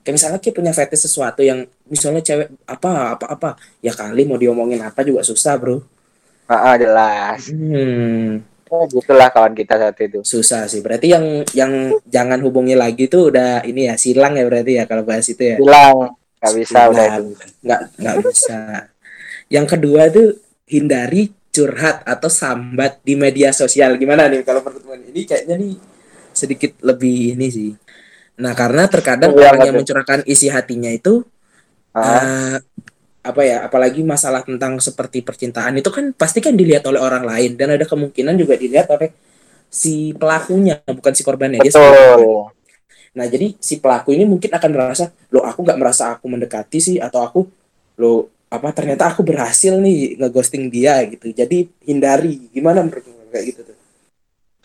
[0.00, 3.48] Kayak misalnya kita punya fetish sesuatu yang misalnya cewek apa apa apa
[3.84, 5.76] ya kali mau diomongin apa juga susah bro.
[6.48, 8.40] Ah, ah, jelas Hmm.
[8.70, 10.24] Oh, gitulah kawan kita saat itu.
[10.24, 10.80] Susah sih.
[10.80, 15.04] Berarti yang yang jangan hubungi lagi tuh udah ini ya silang ya berarti ya kalau
[15.04, 15.56] bahas itu ya.
[15.60, 17.22] Bilang nggak bisa udah itu.
[17.60, 18.60] Nggak nggak bisa.
[19.52, 20.28] Yang kedua tuh
[20.70, 23.98] hindari curhat atau sambat di media sosial.
[24.00, 25.74] Gimana nih kalau pertemuan ini kayaknya nih
[26.34, 27.70] sedikit lebih ini sih.
[28.40, 29.80] Nah, karena terkadang Iya, orang yang betul.
[29.80, 31.22] mencurahkan isi hatinya itu
[31.94, 32.56] Ah, eh,
[33.20, 37.52] apa ya, apalagi masalah tentang seperti percintaan itu kan pasti kan dilihat oleh orang lain
[37.60, 39.12] dan ada kemungkinan juga dilihat oleh
[39.70, 41.60] si pelakunya, bukan si korbannya.
[41.62, 42.28] Dia sebagai korban.
[42.28, 42.52] betul.
[43.18, 46.96] Nah, jadi si pelaku ini mungkin akan merasa, "Loh, aku nggak merasa aku mendekati sih
[47.02, 47.40] atau aku
[48.00, 52.50] lo apa ternyata aku berhasil nih ngeghosting dia gitu." Jadi hindari.
[52.50, 53.76] Gimana menurut kayak gitu tuh?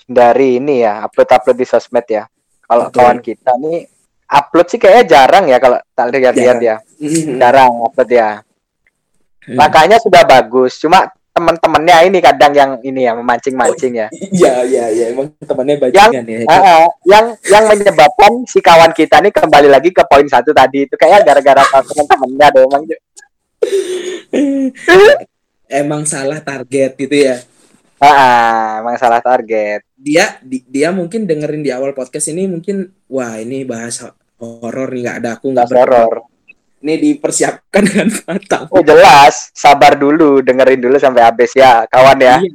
[0.05, 2.25] Dari ini ya, upload-upload di sosmed ya.
[2.65, 3.85] Kalau kawan kita nih
[4.25, 6.75] upload sih kayaknya jarang ya kalau tak lihat-lihat ya.
[7.37, 8.41] Jarang upload ya.
[9.45, 9.57] Hmm.
[9.61, 10.81] Makanya sudah bagus.
[10.81, 14.07] Cuma teman-temannya ini kadang yang ini ya memancing-mancing ya.
[14.09, 15.05] Iya, iya, iya.
[15.11, 16.37] Emang temannya bajingan ya.
[16.47, 20.87] Ah, ah, yang yang menyebabkan si kawan kita nih kembali lagi ke poin satu tadi
[20.87, 22.83] itu kayak gara-gara teman-temannya deh emang
[25.65, 27.41] Emang salah target gitu ya.
[27.97, 33.39] ah, emang salah target Dia di- dia mungkin dengerin di awal podcast ini mungkin wah
[33.39, 34.03] ini bahas
[34.37, 36.13] horor nih nggak ada aku nggak horor
[36.85, 38.67] Ini dipersiapkan dengan matang.
[38.69, 42.51] oh jelas sabar dulu dengerin dulu sampai habis ya kawan ya Iya.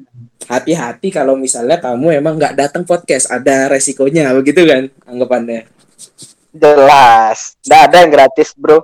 [0.51, 5.63] Hati-hati kalau misalnya kamu emang nggak datang podcast, ada resikonya begitu kan anggapannya.
[6.51, 8.83] jelas nggak ada yang gratis bro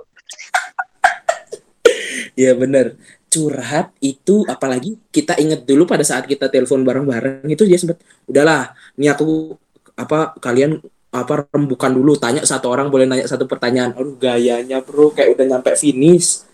[2.39, 2.97] Iya bener.
[3.27, 8.71] Curhat itu apalagi kita inget dulu pada saat kita telepon bareng-bareng itu dia sempat udahlah,
[8.95, 9.53] ini aku
[9.99, 10.79] apa kalian
[11.11, 13.91] apa rembukan dulu tanya satu orang boleh nanya satu pertanyaan.
[13.93, 16.47] Aduh gayanya bro kayak udah nyampe finish.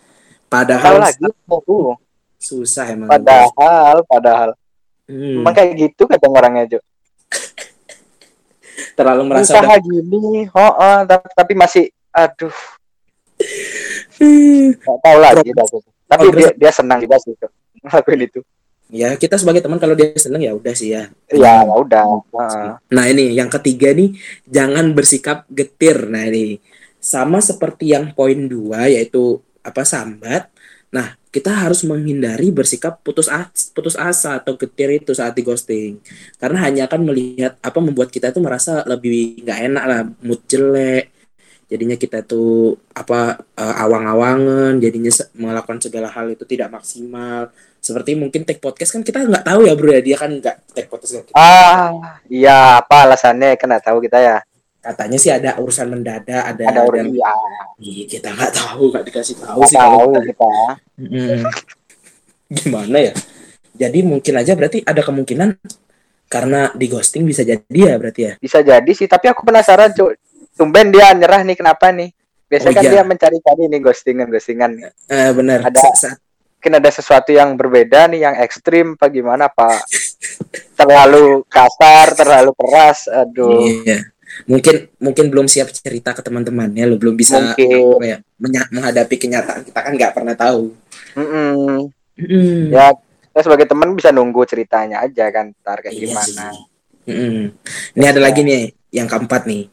[0.50, 1.26] Padahal lagi
[2.44, 3.08] susah emang.
[3.08, 4.50] padahal padahal
[5.04, 6.80] Hmm, emang kayak gitu kadang orangnya Jo
[8.98, 11.00] terlalu merasa usaha gini oh, oh,
[11.36, 12.56] tapi masih aduh
[14.22, 15.78] nggak tahu lagi dah aku.
[16.10, 17.34] tapi dia dia senang juga sih
[17.84, 18.40] ngelakuin itu
[18.94, 21.10] ya kita sebagai teman kalau dia seneng ya udah sih ya.
[21.34, 22.70] ya udah Heeh.
[22.94, 24.14] Nah ini yang ketiga nih
[24.46, 26.06] jangan bersikap getir.
[26.06, 26.62] Nah ini
[27.02, 30.54] sama seperti yang poin dua yaitu apa sambat.
[30.94, 35.98] Nah kita harus menghindari bersikap putus asa, putus asa atau getir itu saat di ghosting
[36.38, 41.10] karena hanya akan melihat apa membuat kita tuh merasa lebih nggak enak lah mood jelek
[41.74, 47.50] jadinya kita tuh apa eh, awang-awangan jadinya se- melakukan segala hal itu tidak maksimal.
[47.82, 50.02] Seperti mungkin take podcast kan kita nggak tahu ya bro ya.
[50.06, 53.58] Dia kan nggak take podcast nggak ah iya apa alasannya?
[53.58, 54.38] Nggak tahu kita ya?
[54.84, 57.34] Katanya sih ada urusan mendadak ada ada dan- iya.
[57.82, 60.30] Ih, kita nggak tahu nggak dikasih tahu nggak sih kalau tahu kita.
[60.30, 60.52] kita.
[61.02, 61.42] Mm.
[62.62, 63.14] gimana ya?
[63.74, 65.58] Jadi mungkin aja berarti ada kemungkinan
[66.30, 68.34] karena di ghosting bisa jadi ya berarti ya?
[68.40, 70.16] Bisa jadi sih tapi aku penasaran Cuk.
[70.54, 72.14] Tumben dia nyerah nih kenapa nih
[72.48, 72.92] biasanya Oh, kan iya.
[72.94, 74.72] dia mencari-cari nih ghostingan ghostingan
[75.08, 75.80] Eh, benar Ada.
[75.94, 76.18] Sa-
[76.64, 79.84] mungkin ada sesuatu yang berbeda nih yang ekstrim apa gimana pak
[80.80, 84.00] terlalu kasar terlalu keras aduh iya
[84.48, 88.18] mungkin mungkin belum siap cerita ke teman-temannya lo belum bisa mungkin ya,
[88.72, 90.72] menghadapi kenyataan kita kan nggak pernah tahu
[91.14, 91.92] Mm-mm.
[92.16, 92.72] Mm.
[92.72, 96.64] ya kita sebagai teman bisa nunggu ceritanya aja kan ntar kayak Iya gimana sih.
[97.10, 97.38] Mm-mm.
[97.98, 98.62] Ini ada lagi nih
[98.94, 99.73] yang keempat nih.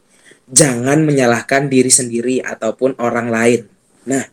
[0.51, 3.61] Jangan menyalahkan diri sendiri ataupun orang lain.
[4.03, 4.27] Nah,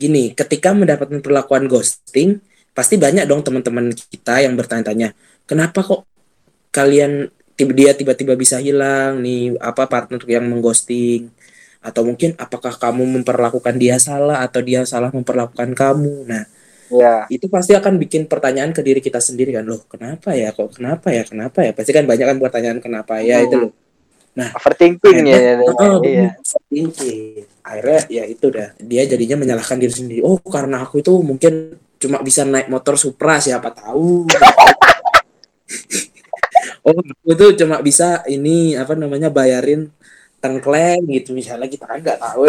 [0.00, 2.40] gini, ketika mendapatkan perlakuan ghosting,
[2.72, 5.12] pasti banyak dong teman-teman kita yang bertanya-tanya,
[5.44, 6.08] kenapa kok
[6.72, 9.60] kalian tiba dia tiba-tiba bisa hilang nih?
[9.60, 11.28] Apa partner yang mengghosting?
[11.84, 16.24] Atau mungkin apakah kamu memperlakukan dia salah atau dia salah memperlakukan kamu.
[16.24, 16.48] Nah,
[16.88, 20.56] ya itu pasti akan bikin pertanyaan ke diri kita sendiri kan loh kenapa ya?
[20.56, 21.28] Kok kenapa ya?
[21.28, 21.76] Kenapa ya?
[21.76, 23.40] Pasti kan banyak kan pertanyaan kenapa ya?
[23.40, 23.46] Hmm.
[23.46, 23.72] itu loh
[24.38, 26.38] overthinking ya oh, iya.
[26.38, 27.44] overthinking.
[27.66, 28.68] akhirnya ya itu dah.
[28.78, 30.20] Dia jadinya menyalahkan diri sendiri.
[30.22, 34.26] Oh karena aku itu mungkin cuma bisa naik motor Supra siapa tahu.
[36.80, 39.92] Oh aku tuh cuma bisa ini apa namanya bayarin
[40.40, 41.36] tengkleng gitu.
[41.36, 42.48] Misalnya kita kan nggak tahu.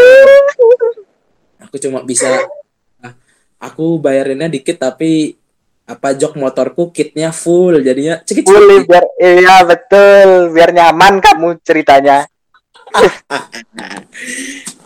[1.67, 2.39] Aku cuma bisa
[3.59, 5.35] aku bayarinnya dikit tapi
[5.85, 12.25] apa jok motorku kitnya full jadinya cekit boleh biar iya betul biar nyaman kamu ceritanya.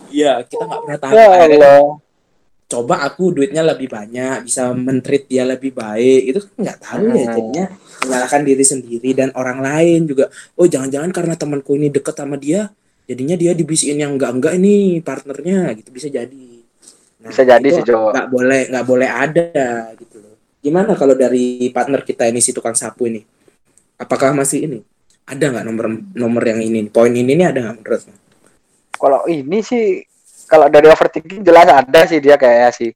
[0.08, 1.12] Iya kita nggak pernah tahu.
[1.12, 1.74] Ya
[2.66, 7.14] coba aku duitnya lebih banyak bisa mentreat dia lebih baik itu kan nggak tahu ya
[7.14, 7.34] Hmm.
[7.36, 7.64] jadinya.
[8.06, 10.26] Menyalahkan diri sendiri dan orang lain juga.
[10.58, 12.70] Oh jangan-jangan karena temanku ini deket sama dia
[13.06, 15.88] jadinya dia dibisikin yang enggak enggak ini partnernya gitu.
[15.94, 16.46] Bisa jadi.
[17.22, 18.10] Nah, Bisa jadi sih, Jo.
[18.10, 19.46] nggak boleh nggak boleh ada
[19.98, 20.15] gitu
[20.66, 23.22] gimana kalau dari partner kita ini si tukang sapu ini
[24.02, 24.78] apakah masih ini
[25.26, 28.02] ada nggak nomor nomor yang ini poin ini nih ada nggak menurut
[28.96, 30.00] Kalau ini sih
[30.46, 32.94] kalau dari overthinking jelas ada sih dia kayak sih.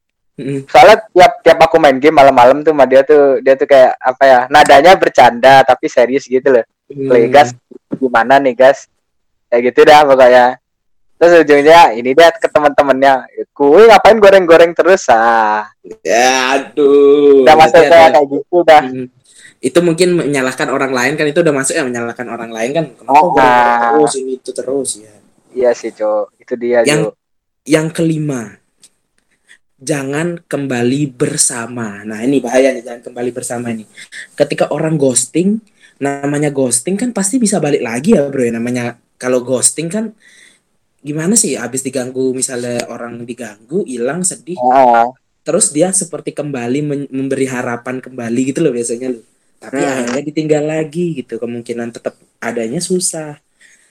[0.70, 4.24] Soalnya tiap tiap aku main game malam-malam tuh sama dia tuh dia tuh kayak apa
[4.24, 6.64] ya nadanya bercanda tapi serius gitu loh.
[6.88, 7.52] Play gas
[8.00, 8.88] gimana nih gas?
[9.52, 10.46] Kayak gitu dah pokoknya.
[11.20, 13.28] Terus ujungnya ini dia ke teman-temannya.
[13.52, 15.68] Kue ngapain goreng-goreng terus ah.
[16.00, 18.82] ya aduh Udah masuk Berarti kayak ada- kayak gitu dah.
[18.82, 19.06] Hmm.
[19.60, 23.12] itu mungkin menyalahkan orang lain kan itu udah masuk ya menyalahkan orang lain kan kenapa
[23.20, 23.92] Oh, nah.
[23.92, 25.12] terus ini itu terus ya
[25.52, 26.40] Iya sih, Cok.
[26.40, 27.14] Itu dia, Yang- Cok.
[27.68, 28.56] yang kelima
[29.76, 33.88] jangan kembali bersama nah ini bahaya nih jangan kembali bersama ini
[34.32, 35.60] ketika orang ghosting
[35.96, 38.84] namanya ghosting kan pasti bisa balik lagi ya bro ya namanya
[39.16, 40.12] kalau ghosting kan
[41.00, 44.56] gimana sih habis diganggu misalnya orang diganggu hilang sedih?
[44.68, 45.08] Ah,
[45.42, 49.24] terus dia seperti kembali memberi harapan kembali gitu loh biasanya loh.
[49.60, 49.88] Tapi Hmm.
[49.88, 53.40] akhirnya ditinggal lagi gitu kemungkinan tetap adanya susah.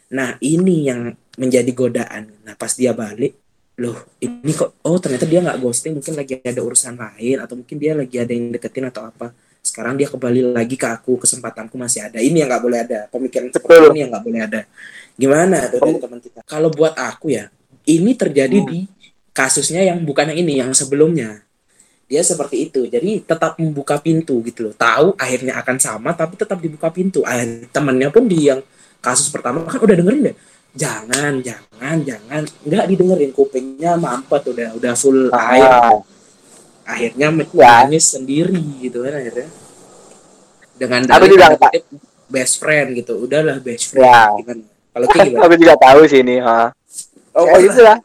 [0.09, 2.29] Nah ini yang menjadi godaan.
[2.45, 3.37] Nah pas dia balik
[3.79, 7.77] loh ini kok oh ternyata dia nggak ghosting mungkin lagi ada urusan lain atau mungkin
[7.79, 9.33] dia lagi ada yang deketin atau apa.
[9.61, 12.17] Sekarang dia kembali lagi ke aku kesempatanku masih ada.
[12.17, 14.61] Ini yang nggak boleh ada pemikiran seperti ini yang nggak boleh ada
[15.19, 16.39] gimana tuh dari teman kita?
[16.47, 17.51] Kalau buat aku ya
[17.84, 18.67] ini terjadi Hmm.
[18.71, 18.79] di
[19.29, 21.43] kasusnya yang bukan yang ini yang sebelumnya.
[22.10, 22.89] Dia seperti itu.
[22.89, 24.73] Jadi tetap membuka pintu gitu loh.
[24.73, 27.21] Tahu akhirnya akan sama tapi tetap dibuka pintu.
[27.21, 27.38] Ah,
[27.69, 28.63] temennya pun di yang
[28.97, 30.36] kasus pertama kan udah dengerin deh.
[30.73, 32.41] Jangan jangan jangan.
[32.65, 35.69] Nggak didengerin kupingnya mampet udah udah full air.
[35.69, 35.97] Ah,
[36.89, 37.36] akhirnya Ya.
[37.38, 39.49] menangis sendiri gitu kan akhirnya.
[40.79, 41.84] Dengan dalih juga kutip
[42.25, 43.21] best friend gitu.
[43.21, 44.10] Udahlah best friend.
[44.10, 44.34] Ya.
[44.34, 46.36] gimana kalau kayak gimana aku juga tahu sih ini.
[46.41, 46.67] ah.
[47.36, 47.97] oh, kayak gitu lah.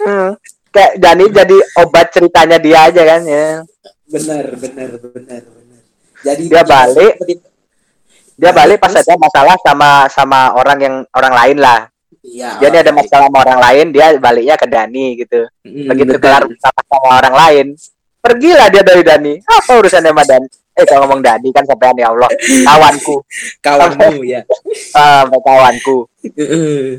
[0.00, 0.30] Hmm.
[0.70, 3.46] Kayak Dani jadi obat ceritanya dia aja kan ya.
[4.04, 5.80] benar benar benar benar
[6.20, 7.14] jadi Dia balik.
[7.18, 7.52] seperti-
[8.34, 11.86] Dia balik pas ada masalah sama sama orang yang orang lain lah.
[12.24, 15.44] Iya, ini ada masalah sama orang lain, dia baliknya ke Dani gitu.
[15.62, 16.22] Mm, Begitu betul.
[16.24, 17.66] kelar masalah sama orang lain,
[18.18, 19.34] pergilah dia dari Dani.
[19.44, 20.48] Apa urusannya sama Dani?
[20.74, 22.26] Eh kalau ngomong Dani kan sampean ya Allah,
[22.74, 23.22] kawanku,
[24.34, 24.42] ya
[24.92, 25.96] ah, sampai kawanku.
[26.34, 26.98] Heeh.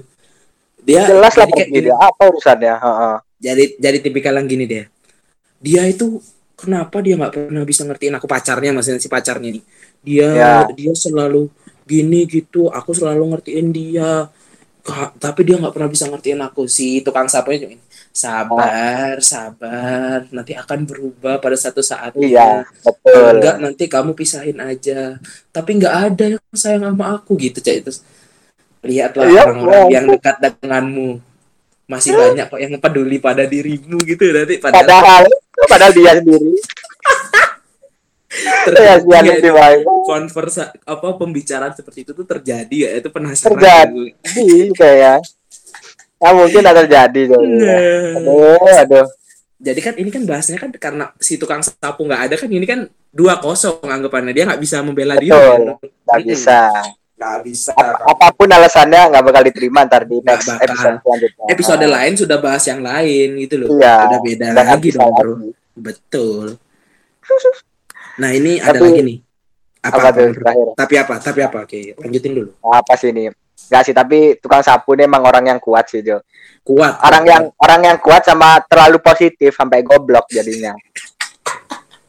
[0.85, 1.93] dia Jelas lah dia.
[1.97, 2.73] Apa urusannya?
[2.77, 3.15] Heeh.
[3.35, 4.85] jadi jadi tipikal yang gini deh
[5.59, 6.21] dia itu
[6.55, 9.63] kenapa dia nggak pernah bisa ngertiin aku pacarnya maksudnya si pacarnya nih
[10.01, 10.51] dia Ya.
[10.71, 11.49] dia selalu
[11.83, 14.29] gini gitu aku selalu ngertiin dia
[15.17, 17.81] tapi dia nggak pernah bisa ngertiin aku si tukang sapunya cuma
[18.15, 23.41] sabar sabar nanti akan berubah pada satu saat Iya, betul.
[23.41, 25.17] enggak nanti kamu pisahin aja
[25.49, 27.91] tapi nggak ada yang sayang sama aku gitu cak itu
[28.85, 29.93] lihatlah Iya, orang-orang iya.
[29.99, 31.09] yang dekat denganmu
[31.85, 35.23] masih banyak kok yang peduli pada dirimu gitu nanti padahal Padahal,
[35.69, 36.53] padahal dia sendiri.
[38.35, 39.81] Ya, dia terjadi sendiri baik.
[40.03, 44.03] konversa apa pembicaraan seperti itu tuh terjadi ya itu penasaran Terjadi.
[44.73, 45.19] kayak.
[46.15, 47.39] Ya mungkin ada terjadi tuh.
[47.39, 48.17] Nah.
[48.17, 49.07] Aduh, aduh.
[49.55, 52.85] jadi kan ini kan bahasnya kan karena si tukang sapu nggak ada kan ini kan
[53.09, 55.79] dua kosong anggapannya dia nggak bisa membela Betul.
[55.79, 56.27] Nggak Mm-mm.
[56.27, 56.59] bisa.
[57.15, 60.67] nggak bisa Ap- apa pun alasannya nggak bakal diterima ntar di next bakal.
[60.67, 61.45] episode selanjutnya.
[61.47, 63.95] episode lain sudah bahas yang lain gitu loh Iya.
[64.03, 65.33] udah beda lagi dong bro
[65.73, 66.59] betul
[68.15, 69.17] nah ini ada Tapi- lagi nih
[69.81, 70.67] apa, Apa tuh terakhir?
[70.73, 73.29] tapi apa tapi apa oke lanjutin dulu Apa sih ini?
[73.65, 76.21] Nggak sih, tapi tukang sapu ini emang orang yang kuat sih, Jo.
[76.61, 80.75] kuat Orang yang orang yang kuat sama terlalu positif sampai goblok jadinya.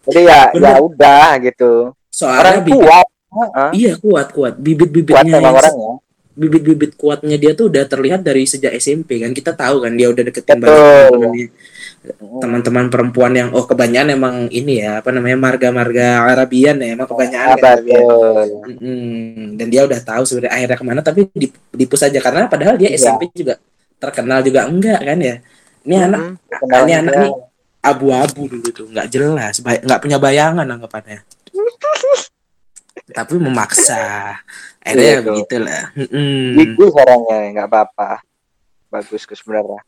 [0.05, 0.69] Jadi ya Bener.
[0.69, 1.73] ya udah gitu.
[2.09, 3.07] soalnya Orang bibit kuat.
[3.27, 3.71] Heeh.
[3.73, 5.93] iya kuat kuat bibit Kuat emang orangnya.
[6.33, 10.23] bibit-bibit kuatnya dia tuh udah terlihat dari sejak SMP kan kita tahu kan dia udah
[10.23, 11.49] deketin Betul.
[12.05, 17.09] Teman-temannya teman-teman perempuan yang oh kebanyakan emang ini ya apa namanya marga-marga Arabian ya emang
[17.09, 17.79] kebanyakan kan.
[17.83, 19.59] Mm-mm.
[19.59, 22.89] dan dia udah tahu sebenarnya akhirnya ke mana tapi di, dipus aja karena padahal dia
[22.89, 22.99] Iya.
[23.01, 23.59] SMP juga
[23.97, 25.37] terkenal juga enggak kan ya
[25.83, 26.59] ini anak Mm-mm.
[26.63, 27.23] Kenal ini anak dia.
[27.23, 27.33] nih
[27.83, 31.21] abu-abu dulu tuh nggak jelas nggak punya bayangan anggapannya
[33.17, 34.35] tapi memaksa
[34.79, 35.25] akhirnya Iya, tuh.
[35.27, 36.55] begitulah Mm-mm.
[36.55, 38.11] Bagus orangnya, nggak apa-apa.
[38.87, 39.83] Bagus, Gus sebenarnya.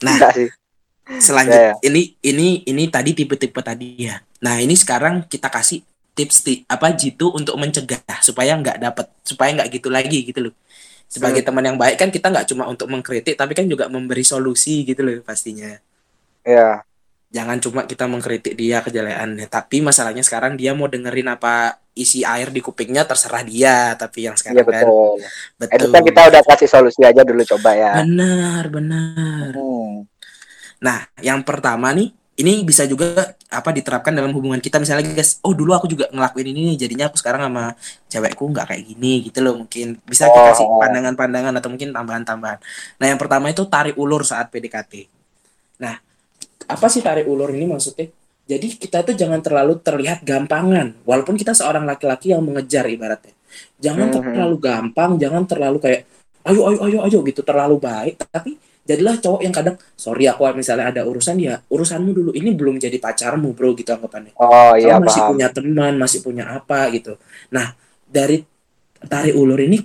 [0.00, 0.20] Nah,
[1.20, 4.20] selanjutnya Ya, ini ini ini tadi tipe-tipe tadi ya.
[4.44, 5.80] Nah, ini sekarang kita kasih
[6.16, 10.54] tips ti- apa jitu untuk mencegah supaya nggak dapat supaya nggak gitu lagi gitu loh.
[11.10, 14.84] Sebagai teman yang baik kan kita nggak cuma untuk mengkritik tapi kan juga memberi solusi
[14.88, 15.78] gitu loh pastinya.
[16.44, 16.84] Ya,
[17.30, 22.50] Jangan cuma kita mengkritik dia kejelekannya, tapi masalahnya sekarang dia mau dengerin apa isi air
[22.50, 25.14] di kupingnya terserah dia, tapi yang sekarang kan betul.
[25.54, 25.76] betul.
[25.78, 28.02] Itu kan kita udah kasih solusi aja dulu coba ya.
[28.02, 29.54] benar, benar.
[29.54, 30.10] Hmm.
[30.82, 35.52] Nah, yang pertama nih, ini bisa juga apa diterapkan dalam hubungan kita misalnya guys oh
[35.52, 37.76] dulu aku juga ngelakuin ini nih jadinya aku sekarang sama
[38.08, 40.80] cewekku nggak kayak gini gitu loh mungkin bisa kita kasih Oh.
[40.80, 42.58] pandangan-pandangan atau mungkin tambahan-tambahan
[42.96, 45.10] nah yang pertama itu tarik ulur saat PDKT
[45.82, 46.00] nah
[46.74, 48.08] apa sih tarik ulur ini maksudnya?
[48.50, 53.30] Jadi kita tuh jangan terlalu terlihat gampangan walaupun kita seorang laki-laki yang mengejar ibaratnya.
[53.78, 54.14] Jangan Mhm.
[54.14, 56.02] terlalu gampang jangan terlalu kayak
[56.46, 58.18] ayo ayo ayo ayo gitu terlalu baik.
[58.26, 62.82] Tapi jadilah cowok yang kadang sorry aku misalnya ada urusan ya urusanmu dulu ini belum
[62.82, 64.34] jadi pacarmu bro gitu anggapannya.
[64.34, 65.30] Oh iya kamu masih paham.
[65.30, 67.14] punya teman masih punya apa gitu.
[67.54, 67.78] Nah
[68.10, 68.42] dari
[69.06, 69.78] tarik ulur ini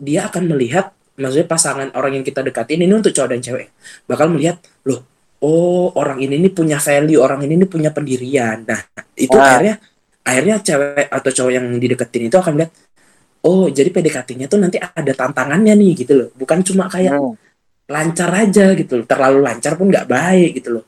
[0.00, 3.68] dia akan melihat maksudnya pasangan orang yang kita deketin ini untuk cowok dan cewek
[4.08, 4.56] bakal melihat
[4.88, 5.04] loh
[5.44, 8.58] oh orang ini nih punya value orang ini nih punya pendirian.
[8.70, 8.80] Nah
[9.24, 9.46] itu Nah.
[9.46, 9.74] akhirnya
[10.28, 12.70] akhirnya cewek atau cowok yang dideketin itu akan lihat
[13.48, 16.28] oh jadi PDKT-nya tuh nanti ada tantangannya nih gitu loh.
[16.40, 17.34] Bukan cuma kayak Hmm,
[17.90, 19.06] lancar aja gitu loh.
[19.12, 20.84] Terlalu lancar pun nggak baik gitu loh.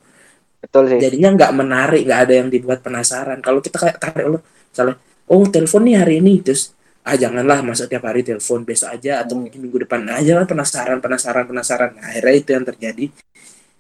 [0.63, 1.03] Betul sih.
[1.03, 3.39] jadinya nggak menarik nggak ada yang dibuat penasaran.
[3.45, 4.43] Kalau kita kayak tarik ulur
[4.73, 4.97] misalnya
[5.31, 6.73] oh telepon nih hari ini terus
[7.07, 9.41] ah janganlah masa tiap hari telepon besok aja atau Hmm.
[9.41, 11.91] mungkin minggu depan aja lah penasaran penasaran penasaran.
[11.99, 13.05] Nah, akhirnya itu yang terjadi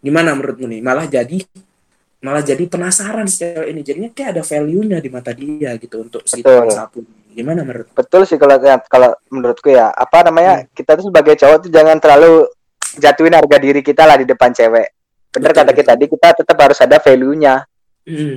[0.06, 1.42] gimana menurutmu nih malah jadi
[2.22, 6.22] malah jadi penasaran si cewek ini jadinya kayak ada value-nya di mata dia gitu untuk
[6.24, 6.70] si Betul.
[6.70, 7.02] sapu
[7.36, 8.56] gimana menurut Betul sih kalau
[8.88, 9.92] kalau menurutku ya.
[9.92, 10.64] Apa namanya?
[10.64, 10.72] Hmm.
[10.72, 12.48] Kita tuh sebagai cowok tuh jangan terlalu
[12.96, 14.88] jatuhin harga diri kita lah di depan cewek.
[15.36, 17.54] Bener Betul, kata kita tadi kita tetap harus ada value-nya.
[18.08, 18.36] Hmm,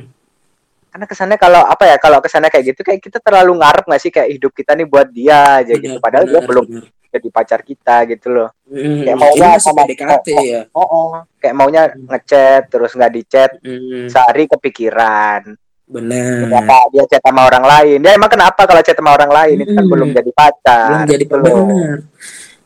[0.90, 1.96] Karena kesannya kalau apa ya?
[1.96, 5.08] Kalau kesannya kayak gitu kayak kita terlalu ngarep nggak sih kayak hidup kita nih buat
[5.08, 5.96] dia aja gitu.
[5.96, 6.86] benar, Padahal dia benar, belum benar.
[7.10, 8.50] Jadi pacar kita gitu loh.
[8.64, 11.10] Hmm, Kayak maunya sama- PDKT ya Oh, oh.
[11.38, 12.06] kayak maunya Hmm.
[12.08, 15.58] ngechat terus nggak dicat Hmm, sehari kepikiran.
[15.86, 17.98] benar Kenapa dia chat sama orang lain?
[17.98, 19.90] Dia emang kenapa kalau chat sama orang lain itu kan Hmm.
[19.90, 20.86] belum jadi pacar.
[20.88, 21.96] belum jadi gitu benar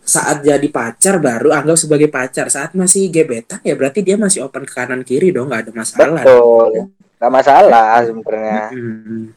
[0.04, 4.68] saat jadi pacar baru anggap sebagai pacar saat masih gebetan ya berarti dia masih open
[4.68, 6.92] ke kanan kiri dong nggak ada masalah Betul.
[7.16, 8.68] Gak masalah sebenarnya.
[8.70, 9.32] Mm-mm.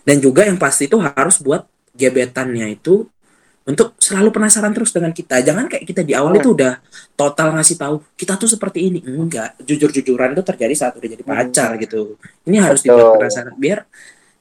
[0.00, 3.10] dan juga yang pasti itu harus buat gebetannya itu
[3.64, 6.40] untuk selalu penasaran terus dengan kita jangan kayak kita di awal Hmm.
[6.40, 6.78] itu udah
[7.14, 11.70] total ngasih tahu kita tuh seperti ini enggak jujur-jujuran itu terjadi saat udah jadi pacar
[11.76, 12.92] gitu ini harus Hmm.
[12.92, 13.00] Betul.
[13.00, 13.78] dibuat penasaran biar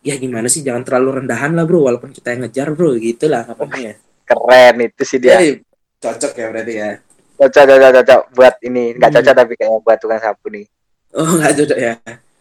[0.02, 3.44] ya gimana sih jangan terlalu rendahan lah bro walaupun kita yang ngejar bro gitu lah
[3.44, 5.36] kapannya Keren itu sih dia.
[5.36, 5.60] Jadi
[6.00, 6.90] cocok ya berarti ya.
[7.36, 8.96] Cocok cocok cocok buat ini.
[8.96, 9.18] Nggak Hmm.
[9.20, 10.66] cocok tapi kayaknya buat tukang sapu nih.
[11.14, 11.94] Oh nggak cocok ya.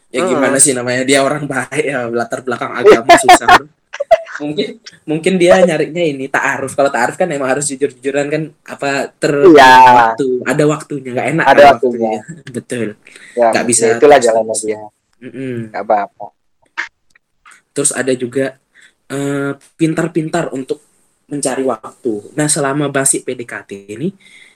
[0.08, 0.28] Ya Hmm.
[0.28, 3.46] gimana sih namanya dia orang baik ya latar belakang agama susah.
[3.52, 3.66] bro.
[4.38, 4.68] Mungkin
[5.04, 6.72] mungkin dia nyarinya ini ta'aruf.
[6.72, 9.72] Kalau ta'aruf kan emang harus jujur-jujuran kan apa ter Iya.
[9.92, 12.12] waktu ada waktunya nggak enak Ada kalau waktunya.
[12.56, 12.88] Betul.
[13.34, 14.46] Ya, Nggak bisa ya itulah terus-terusan.
[14.48, 14.80] jalannya dia.
[15.22, 15.56] Mm-mm.
[15.68, 16.26] Nggak apa-apa.
[17.72, 18.56] Terus ada juga
[19.08, 20.80] eh, pintar-pintar untuk
[21.28, 22.32] mencari waktu.
[22.32, 24.12] Nah, selama basic PDKT ini,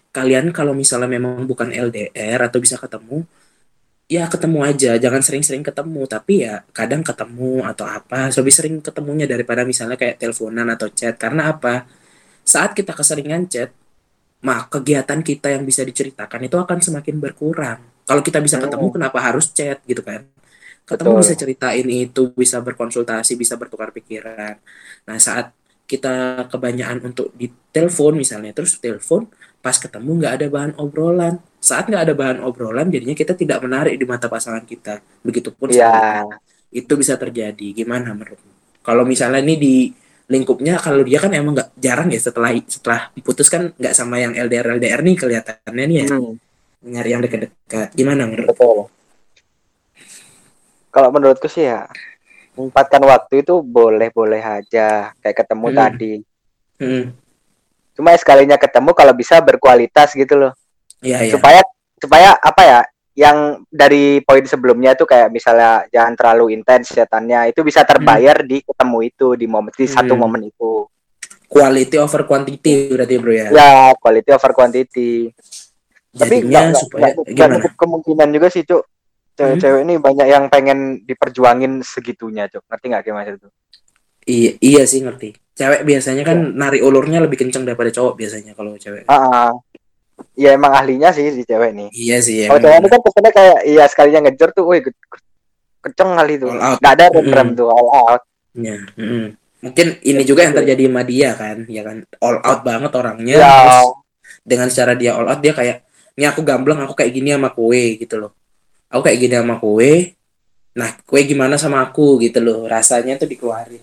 [0.08, 3.24] kalian kalau misalnya memang bukan LDR atau bisa ketemu,
[4.06, 4.90] ya ketemu aja.
[4.98, 8.30] Jangan sering-sering ketemu, tapi ya kadang ketemu atau apa.
[8.30, 11.14] Lebih sering ketemunya daripada misalnya kayak teleponan atau chat.
[11.18, 11.86] Karena apa?
[12.46, 13.70] Saat kita keseringan chat,
[14.46, 17.80] maka kegiatan kita yang bisa diceritakan itu akan semakin berkurang.
[18.06, 18.94] Kalau kita bisa ketemu, Hmm.
[19.02, 20.22] kenapa harus chat gitu kan?
[20.86, 21.22] Ketemu Betul.
[21.26, 24.54] bisa ceritain itu, bisa berkonsultasi, bisa bertukar pikiran.
[25.10, 25.50] Nah, saat
[25.90, 29.26] kita kebanyakan untuk di telepon misalnya, terus telepon,
[29.66, 31.34] pas ketemu nggak ada bahan obrolan.
[31.58, 35.02] Saat nggak ada bahan obrolan, jadinya kita tidak menarik di mata pasangan kita.
[35.26, 36.38] Begitupun sebaliknya.
[36.70, 37.74] Itu bisa terjadi.
[37.74, 38.54] Gimana menurutmu?
[38.86, 39.74] Kalau misalnya ini di
[40.30, 44.38] lingkupnya, kalau dia kan emang nggak jarang ya setelah setelah putus kan nggak sama yang
[44.38, 46.34] LDR LDR nih kelihatannya nih ya Hmm,
[46.86, 47.88] nyari yang dekat-dekat.
[47.98, 48.54] Gimana menurut?
[48.54, 48.86] betul.
[50.94, 51.90] Kalau menurutku sih ya
[52.54, 55.76] menyempatkan waktu itu boleh-boleh aja kayak ketemu Hmm.
[55.76, 56.12] tadi.
[56.78, 57.04] Hmm.
[57.96, 60.52] Cuma sekalinya ketemu kalau bisa berkualitas gitu loh.
[61.00, 61.32] Iya, iya.
[61.32, 61.60] supaya
[61.96, 62.80] supaya apa ya
[63.12, 68.60] yang dari poin sebelumnya tuh kayak misalnya jangan terlalu intens setannya itu bisa terbayar di
[68.60, 70.20] ketemu itu di momen di satu Hmm.
[70.22, 70.84] momen itu
[71.46, 73.46] Quality over quantity berarti bro ya.
[73.48, 75.30] ya quality over quantity
[76.12, 77.54] tapi Jadinya supaya nggak gimana?
[77.54, 78.82] nutup kemungkinan juga sih cuk
[79.32, 83.48] cewek-cewek ini banyak yang pengen diperjuangin segitunya cuk ngerti nggak kayak maksud itu
[84.26, 85.38] Iya, iya sih ngerti.
[85.56, 86.52] Cewek biasanya kan Iya.
[86.52, 89.08] narik ulurnya lebih kenceng daripada cowok biasanya kalau cewek.
[89.08, 89.50] ah ah.
[90.32, 92.44] ya emang ahlinya sih si cewek nih Iya sih.
[92.44, 95.24] kalau cewek ini kan kesannya kayak iya sekalinya ngejar tuh woi ke- ke-
[95.82, 97.56] kenceng kali tuh nggak ada rem rem Mm.
[97.56, 99.36] tuh all out Iya, mm-mm.
[99.60, 103.36] Mungkin ini juga yang terjadi sama dia kan, ya kan all out banget orangnya.
[103.36, 103.88] ya Terus
[104.40, 105.84] dengan cara dia all out dia kayak,
[106.14, 108.32] ini aku gamblang, aku kayak gini sama kue gitu loh.
[108.88, 110.16] Aku kayak gini sama kue.
[110.72, 112.64] Nah, kue gimana sama aku gitu loh.
[112.64, 113.80] Rasanya tuh dikeluarin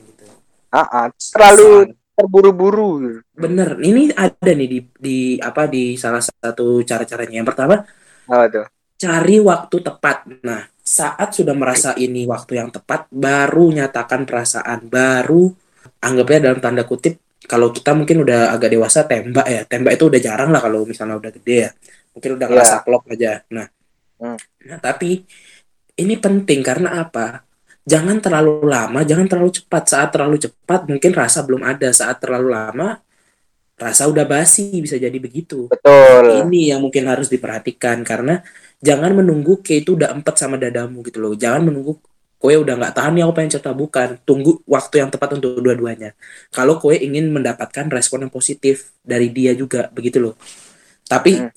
[0.74, 1.08] ah ah.
[1.14, 3.78] terlalu terburu-buru bener.
[3.82, 7.42] Ini ada nih di di apa di salah satu cara-caranya.
[7.42, 7.76] Yang pertama
[8.30, 8.66] apa tuh
[8.98, 10.18] cari waktu tepat.
[10.48, 15.52] Nah, saat sudah merasa ini waktu yang tepat baru nyatakan perasaan baru
[16.04, 20.22] anggapnya dalam tanda kutip kalau kita mungkin udah agak dewasa tembak ya tembak itu udah
[20.24, 21.70] jarang lah kalau misalnya udah gede ya
[22.16, 23.68] mungkin udah ngerasa klop aja nah
[24.24, 24.40] Hmm.
[24.64, 25.28] nah tapi
[26.00, 27.44] ini penting karena apa
[27.84, 29.84] jangan terlalu lama jangan terlalu cepat.
[29.92, 31.90] Saat terlalu cepat mungkin rasa belum ada.
[31.92, 33.00] Saat terlalu lama
[33.78, 35.68] rasa udah basi bisa jadi begitu.
[35.68, 36.48] Betul.
[36.48, 38.40] Ini yang mungkin harus diperhatikan karena
[38.80, 41.34] jangan menunggu kayak itu udah empat sama dadamu gitu loh.
[41.36, 42.00] Jangan menunggu
[42.44, 44.10] kowe udah nggak tahan nih aku pengen cerita bukan.
[44.28, 46.16] Tunggu waktu yang tepat untuk dua-duanya.
[46.52, 50.36] Kalau kowe ingin mendapatkan respon yang positif dari dia juga begitu loh.
[51.08, 51.52] Tapi Hmm.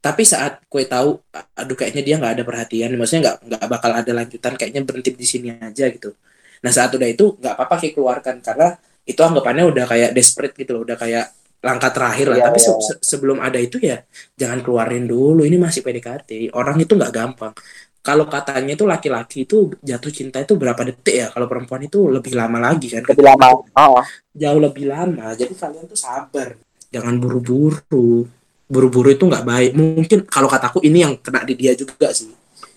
[0.00, 4.12] Tapi saat kowe tahu aduh kayaknya dia nggak ada perhatian maksudnya nggak nggak bakal ada
[4.16, 6.16] lanjutan kayaknya berhenti di sini aja gitu.
[6.64, 10.80] Nah saat udah itu nggak apa-apa kayak keluarkan karena itu anggapannya udah kayak desperate gitu
[10.80, 12.36] loh udah kayak langkah terakhir lah.
[12.40, 12.80] Iya, tapi se- iya.
[12.80, 14.00] se- sebelum ada itu ya
[14.40, 17.52] jangan keluarin dulu ini masih PDKT orang itu nggak gampang.
[18.00, 21.28] Kalau katanya itu laki-laki itu jatuh cinta itu berapa detik ya?
[21.28, 23.04] Kalau perempuan itu lebih lama lagi kan?
[23.04, 24.00] Lebih lama oh.
[24.32, 25.36] jauh lebih lama.
[25.36, 26.56] Jadi kalian tuh sabar.
[26.88, 28.24] Jangan buru-buru
[28.70, 29.70] buru-buru itu nggak baik.
[29.74, 32.30] Mungkin kalau kataku ini yang kena di dia juga sih.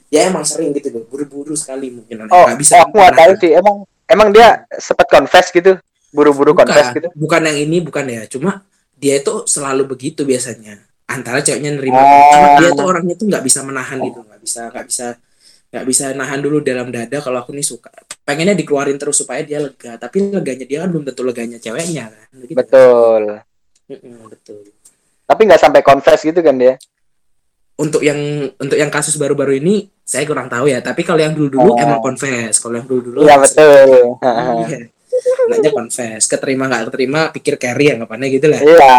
[0.09, 3.51] Ya emang sering gitu loh buru-buru sekali mungkin oh nggak bisa aku nggak tahu sih.
[3.53, 3.75] Emang
[4.09, 5.77] emang dia sempat confess gitu?
[6.09, 7.13] Buru-buru confess gitu?
[7.13, 8.25] Bukan yang ini bukan ya.
[8.25, 8.65] Cuma
[8.97, 10.81] dia itu selalu begitu biasanya.
[11.05, 12.29] Antara ceweknya nerima Oh.
[12.33, 14.19] cuma dia tuh orangnya tuh nggak bisa menahan gitu.
[14.25, 15.07] Nggak bisa nggak bisa
[15.73, 17.89] nggak bisa nahan dulu dalam dada kalau aku nih suka.
[18.25, 19.97] Pengennya dikeluarin terus supaya dia lega.
[19.97, 22.25] Tapi leganya dia kan belum tentu leganya ceweknya kan.
[22.37, 22.57] Begitu.
[22.57, 23.23] betul.
[23.89, 24.63] Mm-mm, betul
[25.34, 26.77] tapi nggak sampai confess gitu kan dia?
[27.73, 28.17] Untuk yang
[28.61, 30.77] untuk yang kasus baru-baru ini saya kurang tahu ya.
[30.86, 31.81] Tapi kalau yang dulu-dulu Oh.
[31.81, 32.61] emang confess.
[32.61, 34.21] Kalau yang dulu-dulu iya betul.
[34.69, 34.77] iya.
[35.49, 36.29] Nanya confess.
[36.29, 38.61] Keterima nggak keterima pikir carry anggapannya gitu lah.
[38.61, 38.97] Iya.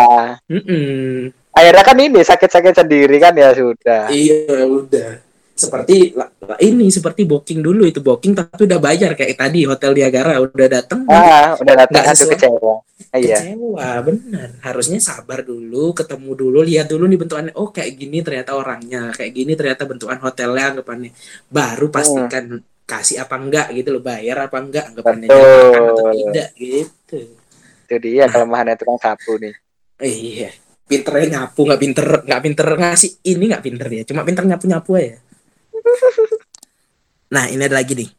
[0.51, 1.31] Mm-mm.
[1.55, 4.11] akhirnya kan ini sakit-sakit sendiri kan ya sudah.
[4.11, 6.11] Iya udah seperti
[6.59, 8.03] ini seperti booking dulu itu.
[8.03, 11.07] Booking tapi udah bayar kayak tadi hotel Niagara udah dateng.
[11.07, 12.75] Ah udah datang Nggak aduh kecewa.
[13.15, 13.39] Ah, iya.
[13.39, 14.49] Kecewa bener.
[14.61, 17.53] Harusnya sabar dulu ketemu dulu lihat dulu nih bentukannya.
[17.55, 21.15] Oh kayak gini ternyata orangnya kayak gini ternyata bentukan hotelnya anggapannya.
[21.47, 27.19] Baru pastikan kasih apa enggak gitu loh bayar apa enggak anggapannya atau tidak gitu.
[27.87, 29.55] Itu dia kelemahannya tukang sapu nih.
[30.03, 30.51] Iya.
[30.85, 33.11] Pinternya nyapu nggak pinter nggak pinter ngasih.
[33.25, 35.17] Ini nggak pinter ya cuma pinter nyapu nyapu aja
[37.35, 38.11] nah ini ada lagi nih.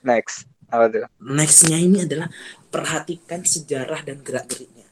[0.00, 0.48] Next.
[0.70, 1.04] Apa tuh?
[1.18, 2.30] Nextnya ini adalah
[2.70, 4.86] perhatikan sejarah dan gerak geriknya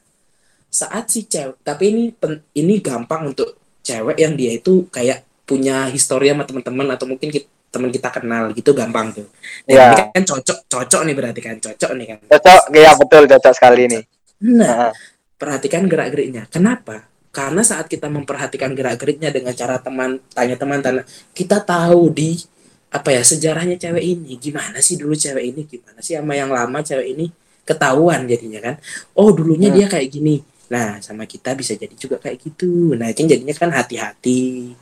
[0.69, 5.89] saat si cewek tapi ini pen- ini gampang untuk cewek yang dia itu kayak punya
[5.89, 9.25] histori sama teman-teman atau mungkin kita, teman kita kenal gitu gampang tuh.
[9.65, 9.85] Dan Iya.
[9.97, 12.17] ini kan cocok cocok nih berarti kan cocok nih kan.
[12.29, 12.61] Cocok.
[12.69, 14.03] Iya betul cocok sekali nih
[14.39, 14.95] nah Nah,
[15.35, 20.81] perhatikan gerak geriknya kenapa karena saat kita memperhatikan gerak geriknya dengan cara teman tanya teman
[20.81, 22.41] tanya kita tahu di
[22.89, 24.33] apa ya sejarahnya cewek ini.
[24.41, 25.61] Gimana sih dulu cewek ini?
[25.69, 27.29] Gimana sih sama yang lama cewek ini?
[27.61, 28.75] Ketahuan jadinya kan.
[29.13, 29.77] Oh dulunya Hmm.
[29.77, 30.41] dia kayak gini.
[30.73, 32.97] Nah sama kita bisa jadi juga kayak gitu.
[32.97, 34.73] Nah itu jadinya kan hati-hati.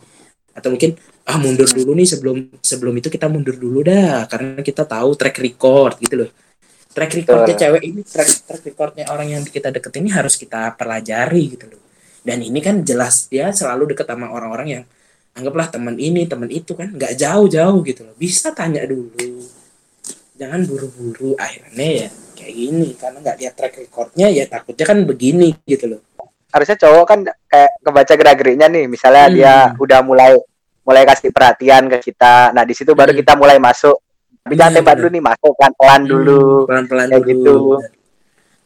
[0.56, 0.95] Atau mungkin
[1.28, 4.24] ah mundur dulu nih sebelum sebelum itu kita mundur dulu dah.
[4.32, 6.32] Karena kita tahu track record gitu loh.
[6.95, 11.60] Track recordnya cewek ini track, track recordnya orang yang kita deket ini harus kita pelajari
[11.60, 11.86] gitu loh
[12.28, 14.84] dan ini kan jelas dia selalu deket sama orang-orang yang
[15.32, 19.07] anggaplah teman ini teman itu kan nggak jauh-jauh gitu loh bisa tanya dulu
[20.36, 25.55] jangan buru-buru akhirnya ya kayak gini karena nggak lihat track recordnya ya takutnya kan begini
[25.63, 26.01] gitu loh
[26.47, 29.36] harusnya cowok kan kayak kebaca gerak geriknya nih misalnya Hmm.
[29.36, 30.32] dia udah mulai
[30.84, 33.19] mulai kasih perhatian ke kita nah di situ baru Hmm.
[33.19, 33.97] kita mulai masuk
[34.41, 35.01] tapi jangan Iya, tembak bener.
[35.01, 37.55] dulu nih masuk pelan pelan dulu Hmm, pelan-pelan Kayak dulu gitu.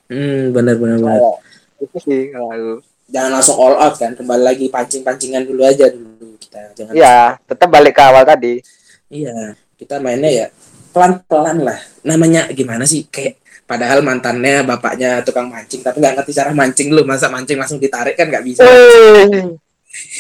[0.10, 1.36] hmm benar benar benar Kayak
[1.82, 2.76] itu sih kalau.
[3.12, 7.68] Jangan langsung all out kan kembali lagi pancing-pancingan dulu aja dulu kita jangan Iya, tetap
[7.68, 8.64] balik ke awal tadi.
[9.12, 10.48] Iya, kita mainnya ya
[10.96, 11.80] pelan-pelan lah.
[12.08, 13.08] Namanya gimana sih?
[13.12, 17.04] Kayak padahal mantannya bapaknya tukang mancing, tapi nggak ngerti cara mancing lu.
[17.04, 18.64] Masa mancing langsung ditarik kan nggak bisa.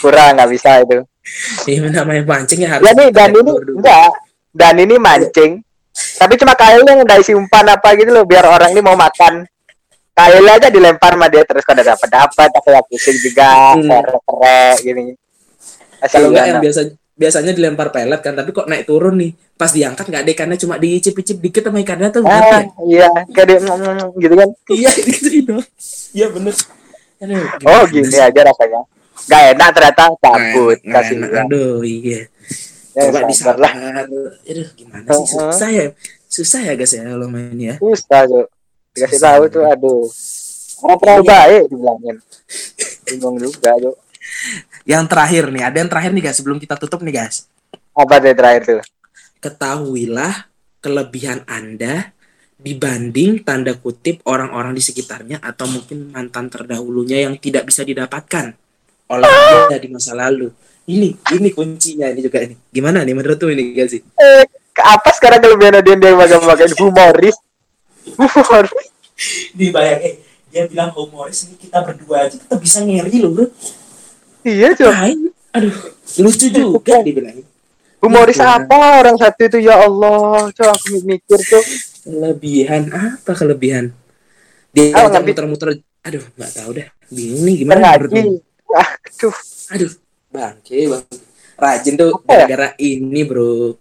[0.04, 1.00] Kurang nggak bisa itu.
[1.72, 2.84] Iya, namanya mancing ya harus.
[2.84, 3.80] Ya nih dan ini dulu.
[3.80, 4.12] enggak,
[4.52, 5.52] dan ini mancing.
[5.92, 9.48] Tapi cuma kail yang isi umpan apa gitu loh biar orang ini mau makan.
[10.24, 13.90] Kail aja dilempar sama dia terus kada dapat dapat tapi ya pusing juga, Hmm.
[14.22, 15.04] kerek gini.
[15.98, 19.32] Asal Kalau nggak yang biasa biasanya dilempar pelet kan, tapi kok naik turun nih.
[19.54, 22.22] Pas diangkat nggak ada ikannya, cuma diicip-icip dikit sama ikannya tuh.
[22.24, 22.60] Ah, ya?
[22.84, 23.58] iya, kayak dia
[24.18, 24.50] gitu kan.
[24.68, 25.66] Iya, gitu dong.
[26.12, 26.54] Iya bener.
[27.22, 28.18] Aduh, Oh, gini sih?
[28.18, 28.82] aja rasanya.
[29.22, 30.34] Gak enak ternyata Nggak
[30.82, 31.16] kasih.
[31.16, 31.30] enak.
[31.46, 32.26] Aduh, iya.
[32.92, 33.56] Ya, Coba sabar disabar.
[33.62, 33.72] lah.
[34.02, 35.14] Aduh, gimana sih?
[35.14, 35.54] Uh-uh.
[35.54, 35.86] Susah ya.
[36.26, 37.76] Susah ya guys ya kalau main ya.
[37.78, 38.48] Susah, Cuk.
[38.92, 40.04] Dikasih tahu tuh, aduh.
[40.82, 41.32] Orang terlalu Iya.
[41.32, 42.16] baik dibilangin.
[43.08, 43.96] Bingung juga, Cuk.
[44.84, 47.46] Yang terakhir nih, ada yang terakhir nih guys sebelum kita tutup nih guys.
[47.94, 48.82] Apa tuh terakhir tuh?
[49.42, 50.54] ketahuilah
[50.86, 52.14] kelebihan Anda
[52.62, 58.54] dibanding tanda kutip orang-orang di sekitarnya atau mungkin mantan terdahulunya yang tidak bisa didapatkan
[59.10, 60.54] oleh Anda di masa lalu.
[60.86, 62.54] Ini ini kuncinya ini juga ini.
[62.70, 64.02] Gimana nih menurut tuh ini gak sih?
[64.02, 64.46] Eh,
[64.78, 67.36] apa sekarang kelebihan dia dia makan-makan humoris?
[68.18, 68.90] Humoris.
[69.54, 70.14] Dibayang eh
[70.52, 73.46] dia bilang humoris ini kita berdua aja kita bisa ngeri loh bro.
[74.42, 74.74] Iya.
[74.74, 75.20] Ngapain?
[75.52, 75.76] Aduh,
[76.20, 77.40] lucu juga dibilang.
[78.02, 78.58] Humoris Iya.
[78.60, 81.64] apa orang satu itu ya Allah, Cok aku mikir tuh.
[82.02, 83.94] Kelebihan apa kelebihan?
[84.74, 85.70] Dia ngambil- muter-muter.
[86.02, 86.88] Aduh, nggak tahu dah.
[87.14, 87.94] Bingung nih gimana?
[87.94, 88.42] Ngaji.
[88.74, 89.36] Aduh,
[89.72, 89.92] Aduh,
[90.34, 91.06] bangke bang.
[91.62, 92.26] Rajin tuh ya?
[92.26, 93.78] gara-gara ini bro.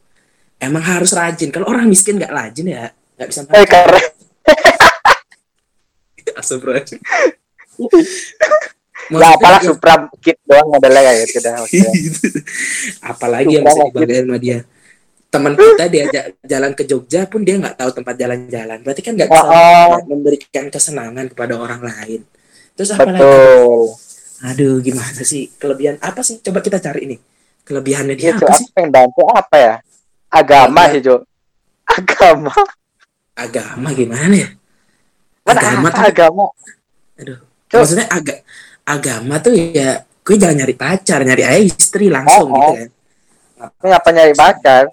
[0.61, 1.49] Emang harus rajin.
[1.49, 3.57] Kalau orang miskin nggak rajin ya nggak bisa eh makan.
[3.65, 4.20] Astagfirullahaladzim.
[9.11, 11.55] Ya Maksudnya apalah ya- Supra kit doang modelnya kayak gitu dah.
[13.11, 14.59] Apalagi yang Supra bisa dibanggain sama dia.
[15.31, 18.79] Teman kita diajak jalan ke Jogja pun dia nggak tahu tempat jalan-jalan.
[18.83, 19.99] Berarti kan nggak bisa Oh, oh.
[20.07, 22.21] memberikan kesenangan kepada orang lain.
[22.75, 23.19] Terus apa lagi?
[23.19, 23.83] Betul.
[24.41, 25.51] Aduh, gimana sih?
[25.55, 26.39] Kelebihan apa sih?
[26.39, 27.17] Coba kita cari ini.
[27.63, 28.67] Kelebihannya dia Cok, apa sih?
[28.73, 29.75] pengen bantu apa ya?
[30.29, 31.21] Agama sih, Cok.
[31.89, 32.53] Agama.
[33.41, 34.49] Agama gimana ya?
[35.43, 36.45] Agama tuh- agama?
[37.17, 37.39] Aduh.
[37.71, 37.79] Cok.
[37.81, 38.35] Maksudnya aga,
[38.85, 42.75] agama tuh ya gue jangan nyari pacar, nyari aja istri langsung Oh, gitu oh.
[42.77, 42.89] kan.
[43.81, 44.85] Ini apa nyari pacar?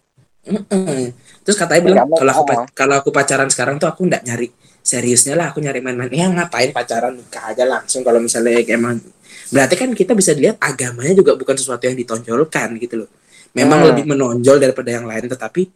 [0.48, 1.12] Mm-mm.
[1.43, 2.66] Terus katanya bilang kalau aku oh.
[2.72, 4.48] kalau aku pacaran sekarang tuh aku nggak nyari
[4.80, 6.08] seriusnya lah, aku nyari main-main.
[6.12, 9.00] Ya ngapain pacaran nikah aja langsung kalau misalnya emang
[9.48, 13.10] berarti kan kita bisa dilihat agamanya juga bukan sesuatu yang ditonjolkan gitu loh.
[13.52, 13.88] Memang Hmm.
[13.91, 15.68] lebih menonjol daripada yang lain tetapi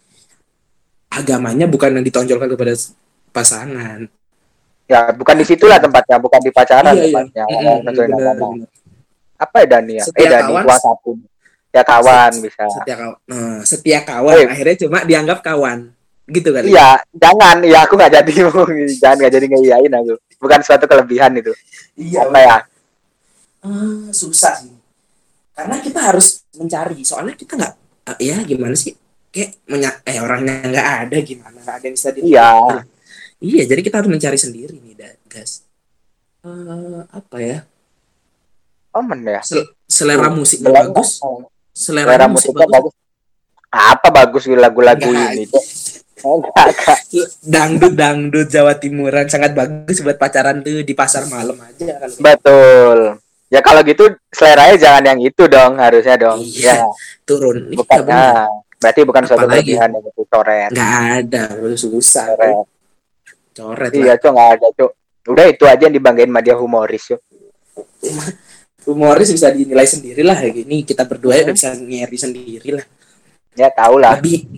[1.12, 2.74] agamanya bukan yang ditonjolkan kepada
[3.30, 4.07] pasangan.
[4.88, 7.07] Ya, bukan di situlah tempatnya, bukan di pacaran Iya, iya.
[7.07, 7.43] tempatnya.
[7.80, 8.47] Nentuin bener, agama.
[8.55, 8.70] bener.
[9.36, 10.03] Apa ya Dani ya?
[10.03, 10.64] Setia eh Dani kawan.
[10.64, 11.12] gua satu.
[11.72, 12.64] Ya kawan bisa.
[12.68, 14.43] setia kawan nah, setia kawan Eh.
[14.45, 15.80] akhirnya cuma dianggap kawan
[16.28, 17.57] gitu kan Iya, jangan.
[17.64, 18.32] Iya, aku nggak jadi
[19.01, 20.14] jangan nggak jadi ngeiyain aku.
[20.38, 21.55] Bukan suatu kelebihan itu.
[21.95, 22.57] iya Apa ya?
[23.62, 24.74] Eh, susah sih
[25.51, 27.74] karena kita harus mencari soalnya kita nggak
[28.09, 28.97] eh, ya gimana sih
[29.32, 32.51] kayak menya eh orangnya nggak ada gimana nggak ada yang bisa di Iya.
[33.39, 35.63] iya jadi kita harus mencari sendiri nih guys
[36.41, 37.61] Eh, apa ya
[38.91, 39.39] Omen ya.
[39.39, 41.21] Sel- selera musiknya Belum- bagus
[41.71, 42.93] selera, Selera musik musiknya bagus bagus.
[43.71, 45.47] Apa bagus lagu-lagu ini?
[46.21, 46.67] Enggak.
[47.41, 52.99] dangdut dangdut Jawa Timuran sangat bagus buat pacaran tuh di pasar malam aja kan Betul.
[53.47, 56.39] Ya kalau gitu seleranya jangan yang itu dong, harusnya dong.
[56.39, 56.84] Iya.
[56.84, 56.88] Ya,
[57.23, 57.99] turun bukan.
[58.01, 58.07] Iya.
[58.07, 58.47] Nah,
[58.82, 59.61] berarti bukan suatu Apalagi?
[59.63, 60.69] kelebihan yang itu coret.
[60.71, 61.43] nggak ada
[61.75, 62.25] susah.
[62.34, 62.55] Coret.
[63.53, 64.91] coret Iya, Cok, nggak ada, Cok.
[65.27, 67.21] Udah itu aja yang dibanggain sama dia humoris, Cok.
[68.84, 71.53] humoris bisa dinilai sendiri lah kayak gini kita berdua ya Hmm.
[71.53, 72.86] bisa ngeri sendiri lah
[73.51, 74.17] Ya tahu lah.
[74.17, 74.57] lebih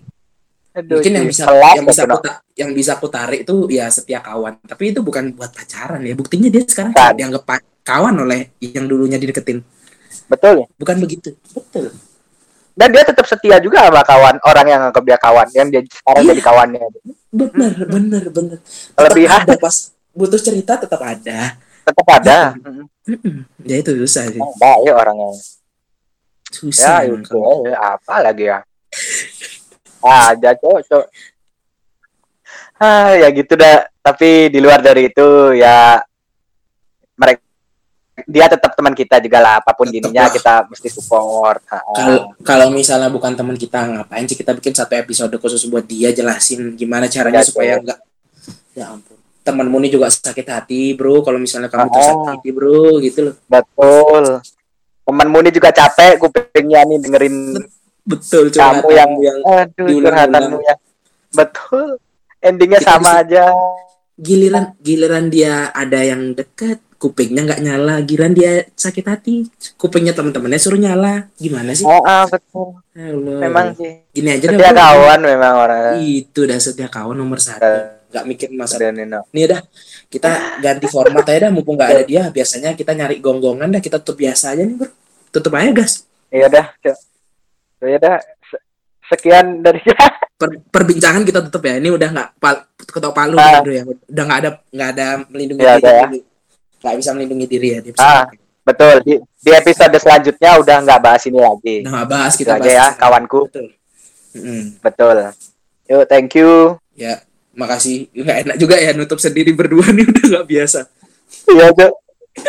[0.71, 4.21] Aduh, mungkin yang bisa yang bisa aku ta- yang bisa aku tarik itu ya setia
[4.21, 7.13] kawan tapi itu bukan buat pacaran ya buktinya dia sekarang Bukan.
[7.13, 7.43] dianggap
[7.84, 9.59] kawan oleh yang dulunya dideketin
[10.26, 10.65] Betul.
[10.74, 11.91] bukan begitu betul
[12.74, 16.21] Dan dia tetap setia juga sama kawan orang yang anggap dia kawan, yang dia sekarang
[16.21, 16.30] Iya.
[16.34, 16.82] jadi kawannya.
[17.30, 19.41] bener bener bener tetap Kelebihan.
[19.41, 19.76] ada pas
[20.11, 22.39] butuh cerita tetap ada Tetap ada.
[22.55, 22.86] Mm.
[23.03, 23.36] Mm-mm.
[23.61, 25.34] ya itu susah sih Oh, baik orangnya.
[26.49, 28.59] susah Ya emang itu ya, apa lagi ya?
[29.99, 31.05] Ada cok, cok.
[32.78, 33.88] Ah, ya gitu dah.
[33.99, 35.99] Tapi di luar dari itu ya
[38.26, 41.61] dia tetap teman kita juga lah apa pun dirinya kita mesti support.
[41.67, 45.84] Ah, Kalau kalau misalnya bukan teman kita ngapain sih kita bikin satu episode khusus buat
[45.84, 47.99] dia jelasin gimana caranya Ya, supaya enggak
[48.74, 51.91] ya ampun temanmu ini juga sakit hati bro kalau misalnya kamu Ah.
[51.91, 54.39] tersakiti bro gitu loh betul.
[55.03, 57.36] Temanmu ini juga capek kupingnya nih dengerin
[58.03, 60.57] betul kamu yang, yang aduh curhatanmu
[61.32, 61.99] betul.
[62.39, 63.51] Endingnya sama aja.
[64.13, 69.43] giliran giliran dia ada yang deket kupingnya nggak nyala giliran dia sakit hati
[69.76, 72.80] kupingnya teman-temannya suruh nyala gimana sih Ah, ah, betul.
[72.95, 73.38] Ya Allah.
[73.43, 73.91] Memang sih.
[74.10, 74.80] gini aja dah, Setia bro.
[74.80, 75.93] kawan memang orang.
[75.99, 77.68] itu dah setia kawan nomor satu
[78.08, 78.78] nggak mikir masa.
[79.34, 79.60] Nih dah,
[80.08, 80.32] kita
[80.62, 82.24] ganti format aja dah, mumpung nggak ada dia.
[82.30, 84.88] Biasanya kita nyari gonggongan dah, kita tutup biasa aja nih bro.
[85.28, 86.06] Tutup aja gas.
[86.30, 86.97] Iya dah, Cok.
[87.84, 88.18] Ya dah.
[88.47, 88.64] Se-
[89.04, 89.82] Sekian dari
[90.39, 91.76] Per- perbincangan kita tutup ya.
[91.76, 93.84] Ini udah nggak pal ketok palu bro ya.
[93.84, 95.82] Udah nggak ada nggak ada melindungi Iya, diri.
[95.82, 96.08] udah ya.
[96.84, 97.79] Nggak bisa melindungi diri ya.
[97.79, 98.25] Dia Ah.
[98.63, 98.95] betul.
[99.01, 101.75] Di, di episode selanjutnya udah nggak bahas ini lagi.
[101.81, 102.99] Nggak bahas kita aja bahas ya, sekarang.
[102.99, 103.39] kawanku.
[103.47, 103.67] Betul.
[104.34, 104.61] Mm-mm.
[104.79, 105.17] Betul.
[105.86, 106.51] Yuk, thank you.
[106.93, 108.07] Ya, makasih.
[108.09, 110.79] Nggak enak juga ya nutup sendiri berdua nih udah nggak biasa.
[111.45, 111.93] Iya, Cok.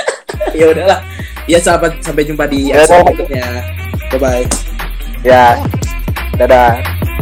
[0.59, 1.01] ya udahlah.
[1.45, 3.47] Ya sahabat, sampai jumpa di Ya, episode berikutnya.
[4.09, 4.45] Bye bye.
[5.23, 5.61] Ya.
[6.35, 7.14] Dadah.